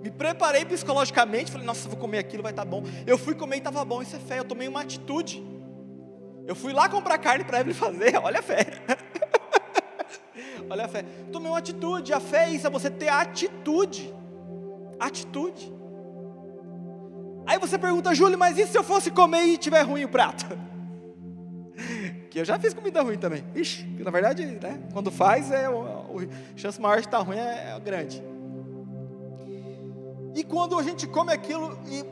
Me 0.03 0.11
preparei 0.11 0.65
psicologicamente, 0.65 1.51
falei, 1.51 1.67
nossa, 1.67 1.89
vou 1.89 1.99
comer 1.99 2.19
aquilo, 2.19 2.43
vai 2.43 2.53
estar 2.53 2.65
tá 2.65 2.71
bom. 2.71 2.83
Eu 3.07 3.17
fui 3.17 3.35
comer 3.35 3.57
e 3.57 3.59
estava 3.59 3.85
bom, 3.85 4.03
isso 4.03 4.17
é 4.17 4.19
fé, 4.19 4.39
eu 4.39 4.45
tomei 4.45 4.69
uma 4.69 4.83
atitude. 4.83 5.43
Eu 6.47 6.55
fui 6.55 6.73
lá 6.75 6.89
comprar 6.89 7.17
carne 7.19 7.43
para 7.45 7.61
ele 7.61 7.73
fazer, 7.73 8.17
olha 8.23 8.41
a 8.41 8.43
fé. 8.43 8.67
Olha 10.69 10.85
a 10.85 10.89
fé. 10.89 11.05
Tomei 11.33 11.51
uma 11.51 11.59
atitude. 11.59 12.13
A 12.13 12.21
fé 12.21 12.45
é 12.45 12.51
isso, 12.51 12.67
é 12.67 12.71
você 12.71 12.91
ter 12.91 13.09
atitude. 13.09 14.13
Atitude. 14.99 15.73
Aí 17.47 17.59
você 17.59 17.79
pergunta, 17.79 18.15
Júlio, 18.15 18.39
mas 18.39 18.59
e 18.59 18.67
se 18.67 18.77
eu 18.77 18.83
fosse 18.83 19.11
comer 19.11 19.45
e 19.45 19.59
tiver 19.59 19.83
ruim 19.83 20.05
o 20.05 20.09
prato? 20.09 20.47
Que 22.31 22.41
eu 22.41 22.45
já 22.45 22.59
fiz 22.59 22.75
comida 22.75 23.01
ruim 23.01 23.17
também. 23.17 23.45
Ixi, 23.55 23.85
na 24.01 24.11
verdade, 24.11 24.45
né, 24.45 24.81
quando 24.93 25.09
faz, 25.13 25.53
é 25.53 25.69
o 25.69 26.27
chance 26.57 26.81
maior 26.81 26.97
de 26.97 27.07
estar 27.07 27.19
ruim 27.19 27.37
é, 27.37 27.75
é 27.77 27.81
grande. 27.81 28.21
E 30.35 30.43
quando 30.43 30.77
a 30.77 30.83
gente 30.83 31.07
come 31.07 31.33
aquilo 31.33 31.79
e 31.87 32.05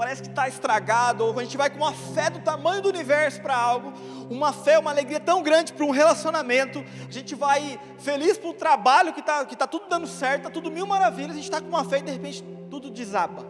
parece 0.00 0.22
que 0.22 0.28
está 0.28 0.48
estragado, 0.48 1.26
ou 1.26 1.38
a 1.38 1.44
gente 1.44 1.58
vai 1.58 1.68
com 1.68 1.76
uma 1.76 1.92
fé 1.92 2.30
do 2.30 2.40
tamanho 2.40 2.80
do 2.80 2.88
universo 2.88 3.38
para 3.42 3.54
algo, 3.54 3.92
uma 4.30 4.50
fé, 4.50 4.78
uma 4.78 4.90
alegria 4.90 5.20
tão 5.20 5.42
grande 5.42 5.74
para 5.74 5.84
um 5.84 5.90
relacionamento, 5.90 6.82
a 7.06 7.12
gente 7.12 7.34
vai 7.34 7.78
feliz 7.98 8.38
para 8.38 8.48
o 8.48 8.54
trabalho 8.54 9.12
que 9.12 9.20
está 9.20 9.44
que 9.44 9.54
tá 9.54 9.66
tudo 9.66 9.90
dando 9.90 10.06
certo, 10.06 10.38
está 10.38 10.50
tudo 10.50 10.70
mil 10.70 10.86
maravilhas, 10.86 11.32
a 11.32 11.34
gente 11.34 11.44
está 11.44 11.60
com 11.60 11.68
uma 11.68 11.84
fé 11.84 11.98
e 11.98 12.02
de 12.02 12.12
repente 12.12 12.42
tudo 12.70 12.90
desaba. 12.90 13.44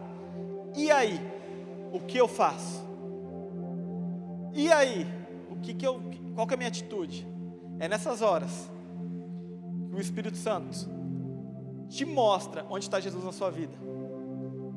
E 0.75 0.91
aí? 0.91 1.25
O 1.93 2.01
que 2.01 2.17
eu 2.17 2.27
faço? 2.27 2.85
E 4.51 4.69
aí? 4.73 5.07
O 5.49 5.55
que, 5.55 5.73
que 5.73 5.87
eu, 5.87 6.01
qual 6.35 6.45
que 6.45 6.53
é 6.53 6.55
a 6.55 6.57
minha 6.57 6.67
atitude? 6.67 7.25
É 7.79 7.87
nessas 7.87 8.21
horas 8.21 8.69
que 9.89 9.95
o 9.95 10.01
Espírito 10.01 10.35
Santo 10.35 10.79
te 11.87 12.03
mostra 12.03 12.65
onde 12.69 12.83
está 12.83 12.99
Jesus 12.99 13.23
na 13.23 13.31
sua 13.31 13.49
vida. 13.49 13.91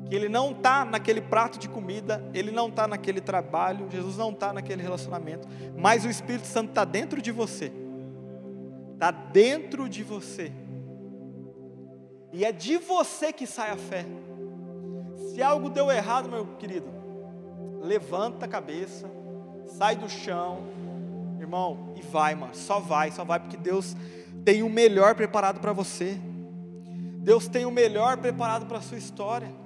Que 0.07 0.15
ele 0.15 0.29
não 0.29 0.51
está 0.51 0.85
naquele 0.85 1.21
prato 1.21 1.57
de 1.57 1.67
comida, 1.67 2.23
ele 2.33 2.51
não 2.51 2.67
está 2.67 2.87
naquele 2.87 3.19
trabalho, 3.19 3.89
Jesus 3.89 4.17
não 4.17 4.31
está 4.31 4.53
naquele 4.53 4.81
relacionamento, 4.81 5.47
mas 5.75 6.05
o 6.05 6.09
Espírito 6.09 6.45
Santo 6.45 6.69
está 6.69 6.85
dentro 6.85 7.21
de 7.21 7.31
você. 7.31 7.71
Está 8.93 9.11
dentro 9.11 9.89
de 9.89 10.03
você. 10.03 10.51
E 12.31 12.45
é 12.45 12.51
de 12.51 12.77
você 12.77 13.33
que 13.33 13.47
sai 13.47 13.71
a 13.71 13.77
fé. 13.77 14.05
Se 15.29 15.41
algo 15.41 15.69
deu 15.69 15.91
errado, 15.91 16.29
meu 16.29 16.45
querido, 16.57 16.87
levanta 17.81 18.45
a 18.45 18.47
cabeça, 18.47 19.09
sai 19.65 19.95
do 19.95 20.09
chão, 20.09 20.59
irmão, 21.39 21.93
e 21.95 22.01
vai, 22.01 22.35
mano. 22.35 22.53
Só 22.53 22.79
vai, 22.79 23.11
só 23.11 23.23
vai, 23.23 23.39
porque 23.39 23.57
Deus 23.57 23.95
tem 24.43 24.63
o 24.63 24.69
melhor 24.69 25.15
preparado 25.15 25.59
para 25.59 25.73
você. 25.73 26.19
Deus 27.19 27.47
tem 27.47 27.65
o 27.65 27.71
melhor 27.71 28.17
preparado 28.17 28.65
para 28.65 28.77
a 28.77 28.81
sua 28.81 28.97
história. 28.97 29.64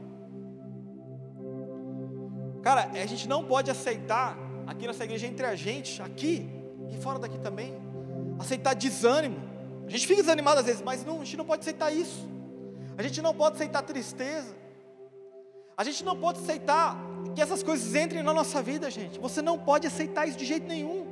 Cara, 2.62 2.92
a 2.92 3.06
gente 3.06 3.28
não 3.28 3.44
pode 3.46 3.72
aceitar 3.72 4.38
aqui 4.68 4.86
nessa 4.86 5.04
igreja 5.04 5.28
entre 5.28 5.46
a 5.46 5.56
gente, 5.56 6.02
aqui 6.02 6.50
e 6.90 6.98
fora 6.98 7.20
daqui 7.20 7.38
também, 7.40 7.76
aceitar 8.40 8.74
desânimo. 8.74 9.38
A 9.88 9.90
gente 9.90 10.06
fica 10.06 10.22
desanimado 10.22 10.60
às 10.60 10.66
vezes, 10.66 10.82
mas 10.82 11.04
não, 11.06 11.22
a 11.22 11.26
gente 11.26 11.38
não 11.38 11.46
pode 11.46 11.62
aceitar 11.62 11.92
isso. 11.92 12.28
A 12.98 13.02
gente 13.02 13.22
não 13.22 13.34
pode 13.34 13.56
aceitar 13.56 13.82
tristeza. 13.82 14.56
A 15.76 15.84
gente 15.84 16.04
não 16.04 16.16
pode 16.16 16.40
aceitar 16.40 16.98
que 17.34 17.42
essas 17.42 17.64
coisas 17.64 17.96
entrem 17.96 18.22
na 18.22 18.34
nossa 18.34 18.62
vida, 18.62 18.92
gente. 18.92 19.18
Você 19.20 19.42
não 19.42 19.58
pode 19.58 19.88
aceitar 19.88 20.28
isso 20.28 20.38
de 20.38 20.46
jeito 20.46 20.68
nenhum. 20.68 21.08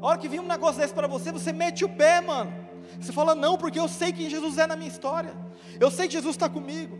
A 0.00 0.06
hora 0.06 0.18
que 0.18 0.28
vir 0.28 0.40
um 0.40 0.46
negócio 0.46 0.80
desse 0.80 0.92
para 0.92 1.06
você, 1.06 1.32
você 1.32 1.52
mete 1.52 1.84
o 1.84 1.88
pé, 1.88 2.20
mano. 2.20 2.52
Você 3.00 3.12
fala, 3.12 3.34
não, 3.34 3.56
porque 3.56 3.80
eu 3.80 3.88
sei 3.88 4.12
quem 4.12 4.28
Jesus 4.28 4.58
é 4.58 4.66
na 4.66 4.76
minha 4.76 4.90
história. 4.90 5.34
Eu 5.80 5.90
sei 5.90 6.06
que 6.06 6.12
Jesus 6.12 6.34
está 6.36 6.48
comigo. 6.48 6.98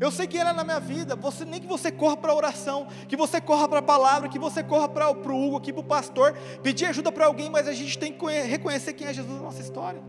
Eu 0.00 0.10
sei 0.10 0.26
que 0.26 0.36
Ele 0.36 0.50
é 0.50 0.52
na 0.52 0.64
minha 0.64 0.80
vida. 0.80 1.14
Você 1.16 1.44
nem 1.44 1.60
que 1.60 1.66
você 1.66 1.90
corra 1.90 2.16
para 2.16 2.32
a 2.32 2.34
oração, 2.34 2.86
que 3.08 3.16
você 3.16 3.40
corra 3.40 3.68
para 3.68 3.78
a 3.78 3.82
palavra, 3.82 4.28
que 4.28 4.38
você 4.38 4.62
corra 4.62 4.88
para 4.88 5.10
o 5.10 5.46
Hugo, 5.46 5.56
aqui 5.56 5.72
para 5.72 5.80
o 5.80 5.84
pastor, 5.84 6.36
pedir 6.62 6.86
ajuda 6.86 7.12
para 7.12 7.26
alguém, 7.26 7.50
mas 7.50 7.68
a 7.68 7.72
gente 7.72 7.98
tem 7.98 8.12
que 8.12 8.26
reconhecer 8.26 8.92
quem 8.94 9.06
é 9.06 9.14
Jesus 9.14 9.36
na 9.36 9.42
nossa 9.42 9.60
história. 9.60 10.02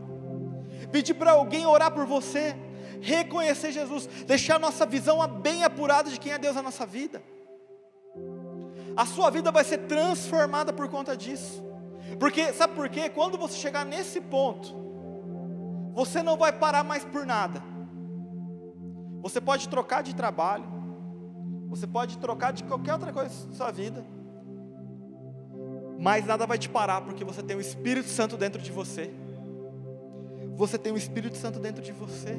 Pedir 0.90 1.14
para 1.14 1.32
alguém 1.32 1.66
orar 1.66 1.90
por 1.92 2.06
você, 2.06 2.56
reconhecer 3.00 3.72
Jesus, 3.72 4.06
deixar 4.26 4.58
nossa 4.58 4.86
visão 4.86 5.26
bem 5.40 5.64
apurada 5.64 6.10
de 6.10 6.18
quem 6.18 6.32
é 6.32 6.38
Deus 6.38 6.56
na 6.56 6.62
nossa 6.62 6.86
vida. 6.86 7.22
A 8.96 9.04
sua 9.04 9.30
vida 9.30 9.50
vai 9.50 9.64
ser 9.64 9.78
transformada 9.78 10.72
por 10.72 10.88
conta 10.88 11.16
disso. 11.16 11.62
Porque, 12.18 12.52
sabe 12.52 12.74
por 12.74 12.88
quê? 12.88 13.08
Quando 13.08 13.36
você 13.36 13.56
chegar 13.58 13.84
nesse 13.84 14.20
ponto, 14.20 14.74
você 15.92 16.22
não 16.22 16.36
vai 16.36 16.52
parar 16.52 16.84
mais 16.84 17.04
por 17.04 17.26
nada. 17.26 17.62
Você 19.24 19.40
pode 19.40 19.70
trocar 19.70 20.02
de 20.02 20.14
trabalho, 20.14 20.66
você 21.70 21.86
pode 21.86 22.18
trocar 22.18 22.52
de 22.52 22.62
qualquer 22.62 22.92
outra 22.92 23.10
coisa 23.10 23.48
na 23.48 23.54
sua 23.54 23.70
vida, 23.70 24.04
mas 25.98 26.26
nada 26.26 26.46
vai 26.46 26.58
te 26.58 26.68
parar, 26.68 27.00
porque 27.00 27.24
você 27.24 27.42
tem 27.42 27.56
o 27.56 27.60
Espírito 27.60 28.06
Santo 28.10 28.36
dentro 28.36 28.60
de 28.60 28.70
você. 28.70 29.10
Você 30.56 30.76
tem 30.76 30.92
o 30.92 30.96
Espírito 30.98 31.38
Santo 31.38 31.58
dentro 31.58 31.82
de 31.82 31.90
você. 31.90 32.38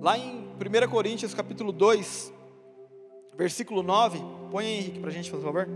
Lá 0.00 0.16
em 0.16 0.48
1 0.48 0.90
Coríntios 0.90 1.34
capítulo 1.34 1.72
2, 1.72 2.32
versículo 3.36 3.82
9, 3.82 4.18
põe 4.50 4.64
aí 4.64 4.78
Henrique 4.78 4.98
para 4.98 5.10
a 5.10 5.12
gente, 5.12 5.30
por 5.30 5.42
favor. 5.42 5.68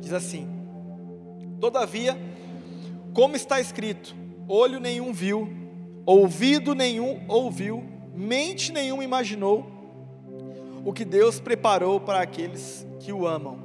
Diz 0.00 0.12
assim: 0.12 0.57
Todavia, 1.60 2.16
como 3.12 3.34
está 3.34 3.60
escrito, 3.60 4.14
olho 4.48 4.78
nenhum 4.78 5.12
viu, 5.12 5.48
ouvido 6.06 6.74
nenhum 6.74 7.24
ouviu, 7.28 7.84
mente 8.14 8.72
nenhuma 8.72 9.02
imaginou 9.02 9.66
o 10.84 10.92
que 10.92 11.04
Deus 11.04 11.40
preparou 11.40 12.00
para 12.00 12.20
aqueles 12.20 12.86
que 13.00 13.12
o 13.12 13.26
amam. 13.26 13.58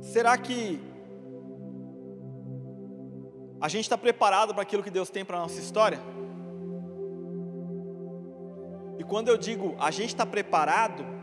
Será 0.00 0.38
que 0.38 0.80
a 3.60 3.68
gente 3.68 3.82
está 3.82 3.98
preparado 3.98 4.54
para 4.54 4.62
aquilo 4.62 4.82
que 4.82 4.90
Deus 4.90 5.10
tem 5.10 5.24
para 5.24 5.38
a 5.38 5.40
nossa 5.40 5.58
história? 5.58 5.98
E 8.98 9.02
quando 9.02 9.28
eu 9.28 9.36
digo 9.36 9.74
a 9.78 9.90
gente 9.90 10.10
está 10.10 10.24
preparado, 10.24 11.13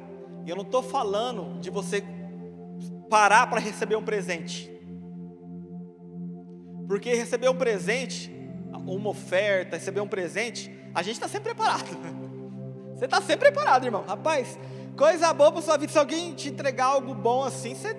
eu 0.50 0.56
não 0.56 0.64
estou 0.64 0.82
falando 0.82 1.60
de 1.60 1.70
você 1.70 2.04
parar 3.10 3.48
para 3.48 3.60
receber 3.60 3.96
um 3.96 4.04
presente. 4.04 4.72
Porque 6.88 7.14
receber 7.14 7.50
um 7.50 7.56
presente, 7.56 8.32
uma 8.86 9.10
oferta, 9.10 9.78
receber 9.78 10.02
um 10.02 10.08
presente, 10.08 10.72
a 10.94 11.02
gente 11.02 11.16
está 11.16 11.28
sempre 11.28 11.54
preparado. 11.54 11.86
Você 12.96 13.06
está 13.06 13.20
sempre 13.20 13.50
preparado, 13.50 13.84
irmão. 13.84 14.04
Rapaz, 14.08 14.60
coisa 14.96 15.34
boa 15.34 15.52
para 15.52 15.62
sua 15.62 15.76
vida. 15.76 15.92
Se 15.92 15.98
alguém 15.98 16.36
te 16.36 16.50
entregar 16.50 16.86
algo 16.86 17.16
bom 17.16 17.44
assim, 17.44 17.74
você 17.74 17.96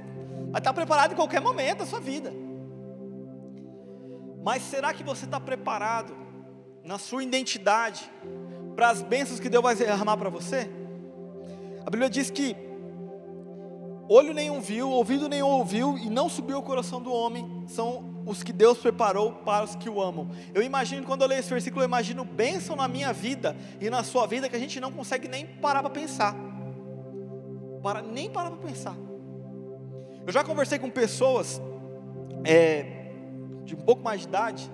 vai 0.50 0.60
estar 0.60 0.72
preparado 0.72 1.12
em 1.12 1.16
qualquer 1.16 1.40
momento 1.40 1.78
da 1.78 1.86
sua 1.86 1.98
vida. 1.98 2.32
Mas 4.44 4.62
será 4.62 4.92
que 4.92 5.02
você 5.02 5.24
está 5.24 5.40
preparado 5.40 6.16
na 6.84 6.98
sua 6.98 7.24
identidade 7.24 8.08
para 8.76 8.90
as 8.90 9.02
bênçãos 9.02 9.40
que 9.40 9.48
Deus 9.48 9.62
vai 9.62 9.74
derramar 9.74 10.16
para 10.16 10.30
você? 10.30 10.70
A 11.84 11.90
Bíblia 11.90 12.08
diz 12.08 12.30
que 12.30 12.56
olho 14.08 14.34
nenhum 14.34 14.60
viu, 14.60 14.90
ouvido 14.90 15.28
nenhum 15.28 15.48
ouviu 15.48 15.96
e 15.96 16.10
não 16.10 16.28
subiu 16.28 16.58
o 16.58 16.62
coração 16.62 17.00
do 17.00 17.12
homem, 17.12 17.64
são 17.66 18.22
os 18.26 18.42
que 18.42 18.52
Deus 18.52 18.78
preparou 18.78 19.32
para 19.32 19.64
os 19.64 19.74
que 19.74 19.88
o 19.88 20.00
amam. 20.00 20.28
Eu 20.54 20.62
imagino, 20.62 21.06
quando 21.06 21.22
eu 21.22 21.28
leio 21.28 21.40
esse 21.40 21.50
versículo, 21.50 21.82
eu 21.82 21.86
imagino 21.86 22.24
bênção 22.24 22.76
na 22.76 22.86
minha 22.86 23.12
vida 23.12 23.56
e 23.80 23.90
na 23.90 24.04
sua 24.04 24.26
vida 24.26 24.48
que 24.48 24.56
a 24.56 24.58
gente 24.58 24.78
não 24.80 24.92
consegue 24.92 25.28
nem 25.28 25.46
parar 25.46 25.80
para 25.80 25.90
pensar. 25.90 26.36
Para, 27.82 28.02
nem 28.02 28.30
parar 28.30 28.50
para 28.50 28.68
pensar. 28.68 28.96
Eu 30.24 30.32
já 30.32 30.44
conversei 30.44 30.78
com 30.78 30.88
pessoas 30.88 31.60
é, 32.44 33.10
de 33.64 33.74
um 33.74 33.78
pouco 33.80 34.02
mais 34.02 34.20
de 34.20 34.28
idade, 34.28 34.70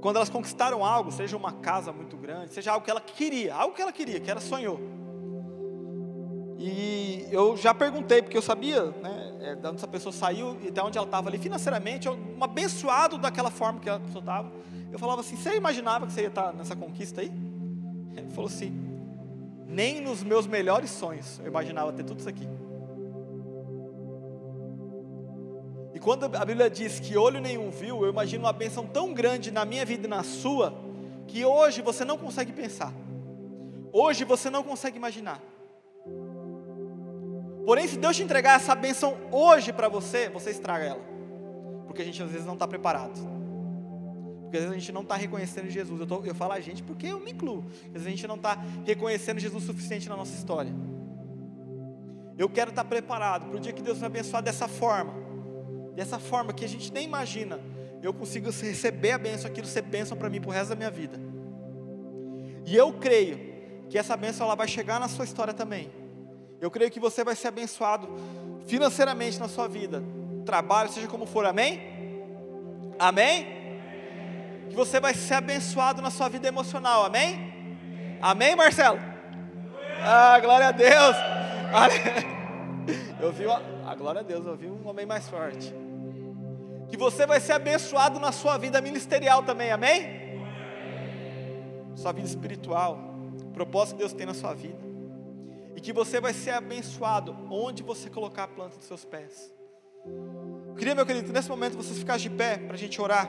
quando 0.00 0.16
elas 0.16 0.28
conquistaram 0.28 0.84
algo, 0.84 1.10
seja 1.10 1.36
uma 1.36 1.52
casa 1.52 1.92
muito 1.92 2.16
grande, 2.16 2.52
seja 2.52 2.72
algo 2.72 2.84
que 2.84 2.90
ela 2.90 3.00
queria, 3.00 3.54
algo 3.54 3.74
que 3.74 3.82
ela 3.82 3.92
queria, 3.92 4.20
que 4.20 4.30
ela 4.30 4.40
sonhou. 4.40 4.78
E 6.58 7.26
eu 7.30 7.56
já 7.56 7.74
perguntei, 7.74 8.22
porque 8.22 8.36
eu 8.36 8.42
sabia, 8.42 8.84
né, 8.84 9.34
é, 9.40 9.54
de 9.54 9.66
onde 9.66 9.76
essa 9.76 9.86
pessoa 9.86 10.12
saiu 10.12 10.56
e 10.62 10.68
até 10.68 10.82
onde 10.82 10.96
ela 10.96 11.06
estava 11.06 11.28
ali 11.28 11.38
financeiramente, 11.38 12.08
um 12.08 12.42
abençoado 12.42 13.18
daquela 13.18 13.50
forma 13.50 13.78
que 13.78 13.90
a 13.90 13.98
pessoa 13.98 14.20
estava. 14.20 14.50
Eu 14.90 14.98
falava 14.98 15.20
assim: 15.20 15.36
Você 15.36 15.54
imaginava 15.54 16.06
que 16.06 16.12
você 16.12 16.22
ia 16.22 16.28
estar 16.28 16.52
nessa 16.54 16.74
conquista 16.74 17.20
aí? 17.20 17.30
Ele 18.16 18.30
falou 18.30 18.48
assim: 18.48 18.72
Nem 19.66 20.00
nos 20.00 20.22
meus 20.22 20.46
melhores 20.46 20.90
sonhos 20.90 21.38
eu 21.40 21.46
imaginava 21.46 21.92
ter 21.92 22.04
tudo 22.04 22.20
isso 22.20 22.28
aqui. 22.28 22.48
E 25.94 25.98
quando 25.98 26.24
a 26.24 26.44
Bíblia 26.44 26.70
diz 26.70 27.00
que 27.00 27.16
olho 27.16 27.40
nenhum 27.40 27.70
viu, 27.70 28.02
eu 28.04 28.10
imagino 28.10 28.44
uma 28.44 28.52
bênção 28.52 28.86
tão 28.86 29.12
grande 29.12 29.50
na 29.50 29.64
minha 29.64 29.84
vida 29.84 30.06
e 30.06 30.10
na 30.10 30.22
sua, 30.22 30.74
que 31.26 31.44
hoje 31.44 31.82
você 31.82 32.04
não 32.04 32.16
consegue 32.16 32.52
pensar. 32.52 32.92
Hoje 33.92 34.24
você 34.24 34.50
não 34.50 34.62
consegue 34.62 34.96
imaginar. 34.96 35.40
Porém, 37.66 37.86
se 37.86 37.98
Deus 37.98 38.16
te 38.16 38.22
entregar 38.22 38.56
essa 38.56 38.74
bênção 38.74 39.18
hoje 39.30 39.72
para 39.72 39.88
você, 39.88 40.30
você 40.30 40.50
estraga 40.50 40.84
ela. 40.84 41.04
Porque 41.86 42.00
a 42.00 42.04
gente 42.04 42.22
às 42.22 42.30
vezes 42.30 42.46
não 42.46 42.54
está 42.54 42.66
preparado. 42.66 43.18
Porque 44.42 44.56
às 44.56 44.62
vezes 44.62 44.70
a 44.70 44.78
gente 44.78 44.92
não 44.92 45.02
está 45.02 45.16
reconhecendo 45.16 45.68
Jesus. 45.68 46.00
Eu, 46.00 46.06
tô, 46.06 46.24
eu 46.24 46.34
falo 46.34 46.52
a 46.52 46.60
gente 46.60 46.82
porque 46.82 47.08
eu 47.08 47.20
me 47.20 47.32
incluo. 47.32 47.64
Às 47.86 47.92
vezes 47.92 48.06
a 48.06 48.10
gente 48.10 48.26
não 48.26 48.36
está 48.36 48.56
reconhecendo 48.86 49.38
Jesus 49.40 49.64
o 49.64 49.66
suficiente 49.66 50.08
na 50.08 50.16
nossa 50.16 50.34
história. 50.34 50.72
Eu 52.38 52.48
quero 52.48 52.70
estar 52.70 52.84
tá 52.84 52.88
preparado 52.88 53.48
para 53.48 53.56
o 53.56 53.60
dia 53.60 53.72
que 53.72 53.82
Deus 53.82 53.98
me 53.98 54.06
abençoar 54.06 54.42
dessa 54.42 54.68
forma 54.68 55.26
dessa 55.96 56.18
forma 56.18 56.52
que 56.52 56.64
a 56.64 56.68
gente 56.68 56.92
nem 56.92 57.04
imagina, 57.04 57.58
eu 58.02 58.12
consigo 58.12 58.50
receber 58.50 59.12
a 59.12 59.18
bênção, 59.18 59.50
aquilo 59.50 59.66
ser 59.66 59.80
bênção 59.80 60.16
para 60.16 60.28
mim 60.28 60.40
para 60.40 60.50
o 60.50 60.52
resto 60.52 60.68
da 60.68 60.76
minha 60.76 60.90
vida. 60.90 61.18
E 62.66 62.76
eu 62.76 62.92
creio 62.92 63.40
que 63.88 63.96
essa 63.96 64.14
bênção 64.14 64.46
ela 64.46 64.54
vai 64.54 64.68
chegar 64.68 65.00
na 65.00 65.08
sua 65.08 65.24
história 65.24 65.54
também. 65.54 65.90
Eu 66.60 66.70
creio 66.70 66.90
que 66.90 67.00
você 67.00 67.22
vai 67.22 67.34
ser 67.34 67.48
abençoado 67.48 68.08
financeiramente 68.66 69.38
na 69.38 69.48
sua 69.48 69.68
vida, 69.68 70.02
trabalho, 70.44 70.90
seja 70.90 71.06
como 71.06 71.26
for, 71.26 71.44
amém? 71.44 71.80
Amém? 72.98 73.46
Que 74.68 74.76
você 74.76 74.98
vai 74.98 75.14
ser 75.14 75.34
abençoado 75.34 76.02
na 76.02 76.10
sua 76.10 76.28
vida 76.28 76.48
emocional, 76.48 77.04
amém? 77.04 78.18
Amém, 78.20 78.56
Marcelo? 78.56 78.98
Ah, 80.02 80.38
glória 80.40 80.68
a 80.68 80.72
Deus! 80.72 81.16
Eu 83.20 83.32
vi, 83.32 83.44
a 83.46 83.94
glória 83.94 84.20
a 84.20 84.24
Deus, 84.24 84.46
eu 84.46 84.54
vi 84.54 84.68
um 84.68 84.86
homem 84.86 85.04
mais 85.04 85.28
forte 85.28 85.74
que 86.88 86.96
você 86.96 87.26
vai 87.26 87.40
ser 87.40 87.52
abençoado 87.52 88.20
na 88.20 88.30
sua 88.30 88.56
vida 88.56 88.80
ministerial 88.80 89.42
também, 89.42 89.72
amém? 89.72 90.26
sua 91.96 92.12
vida 92.12 92.28
espiritual, 92.28 92.98
propósito 93.54 93.96
que 93.96 94.00
Deus 94.00 94.12
tem 94.12 94.26
na 94.26 94.34
sua 94.34 94.54
vida. 94.54 94.85
E 95.76 95.80
que 95.80 95.92
você 95.92 96.20
vai 96.20 96.32
ser 96.32 96.50
abençoado 96.52 97.36
onde 97.50 97.82
você 97.82 98.10
colocar 98.10 98.44
a 98.44 98.48
planta 98.48 98.76
dos 98.76 98.86
seus 98.86 99.04
pés. 99.04 99.54
Eu 100.68 100.74
queria, 100.74 100.94
meu 100.94 101.06
querido, 101.06 101.32
nesse 101.32 101.48
momento 101.48 101.76
vocês 101.76 101.98
ficassem 101.98 102.30
de 102.30 102.36
pé 102.36 102.56
para 102.56 102.74
a 102.74 102.78
gente 102.78 103.00
orar. 103.00 103.28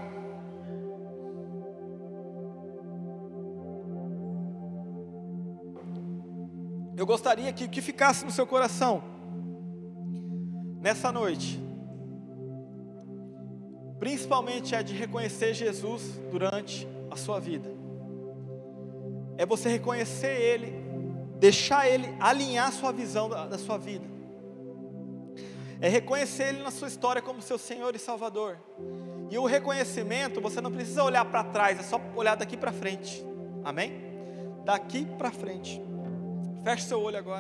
Eu 6.96 7.06
gostaria 7.06 7.54
que 7.54 7.66
o 7.66 7.70
que 7.70 7.80
ficasse 7.80 8.26
no 8.26 8.32
seu 8.32 8.48
coração 8.48 9.04
nessa 10.82 11.12
noite, 11.12 11.62
principalmente 14.00 14.74
é 14.74 14.82
de 14.82 14.94
reconhecer 14.96 15.54
Jesus 15.54 16.20
durante 16.32 16.88
a 17.12 17.16
sua 17.16 17.40
vida. 17.40 17.70
É 19.38 19.46
você 19.46 19.70
reconhecer 19.70 20.42
Ele, 20.42 20.87
deixar 21.40 21.88
Ele 21.88 22.16
alinhar 22.20 22.72
sua 22.72 22.92
visão 22.92 23.30
da, 23.30 23.48
da 23.48 23.58
sua 23.58 23.78
vida. 23.78 24.06
É 25.80 25.88
reconhecer 25.88 26.50
Ele 26.50 26.64
na 26.64 26.72
sua 26.72 26.88
história 26.88 27.22
como 27.22 27.42
seu 27.42 27.58
Senhor 27.58 27.96
e 27.96 28.00
Salvador. 28.00 28.58
E 29.30 29.38
o 29.38 29.46
reconhecimento, 29.46 30.42
você 30.42 30.62
não 30.62 30.72
precisa 30.72 31.04
olhar 31.04 31.26
para 31.26 31.44
trás, 31.44 31.80
é 31.80 31.84
só 31.84 32.00
olhar 32.16 32.36
daqui 32.36 32.56
para 32.56 32.72
frente. 32.72 33.24
Amém? 33.64 34.02
Daqui 34.64 35.06
para 35.06 35.32
frente. 35.32 35.82
Feche 36.64 36.86
seu 36.86 37.02
olho 37.02 37.18
agora. 37.18 37.36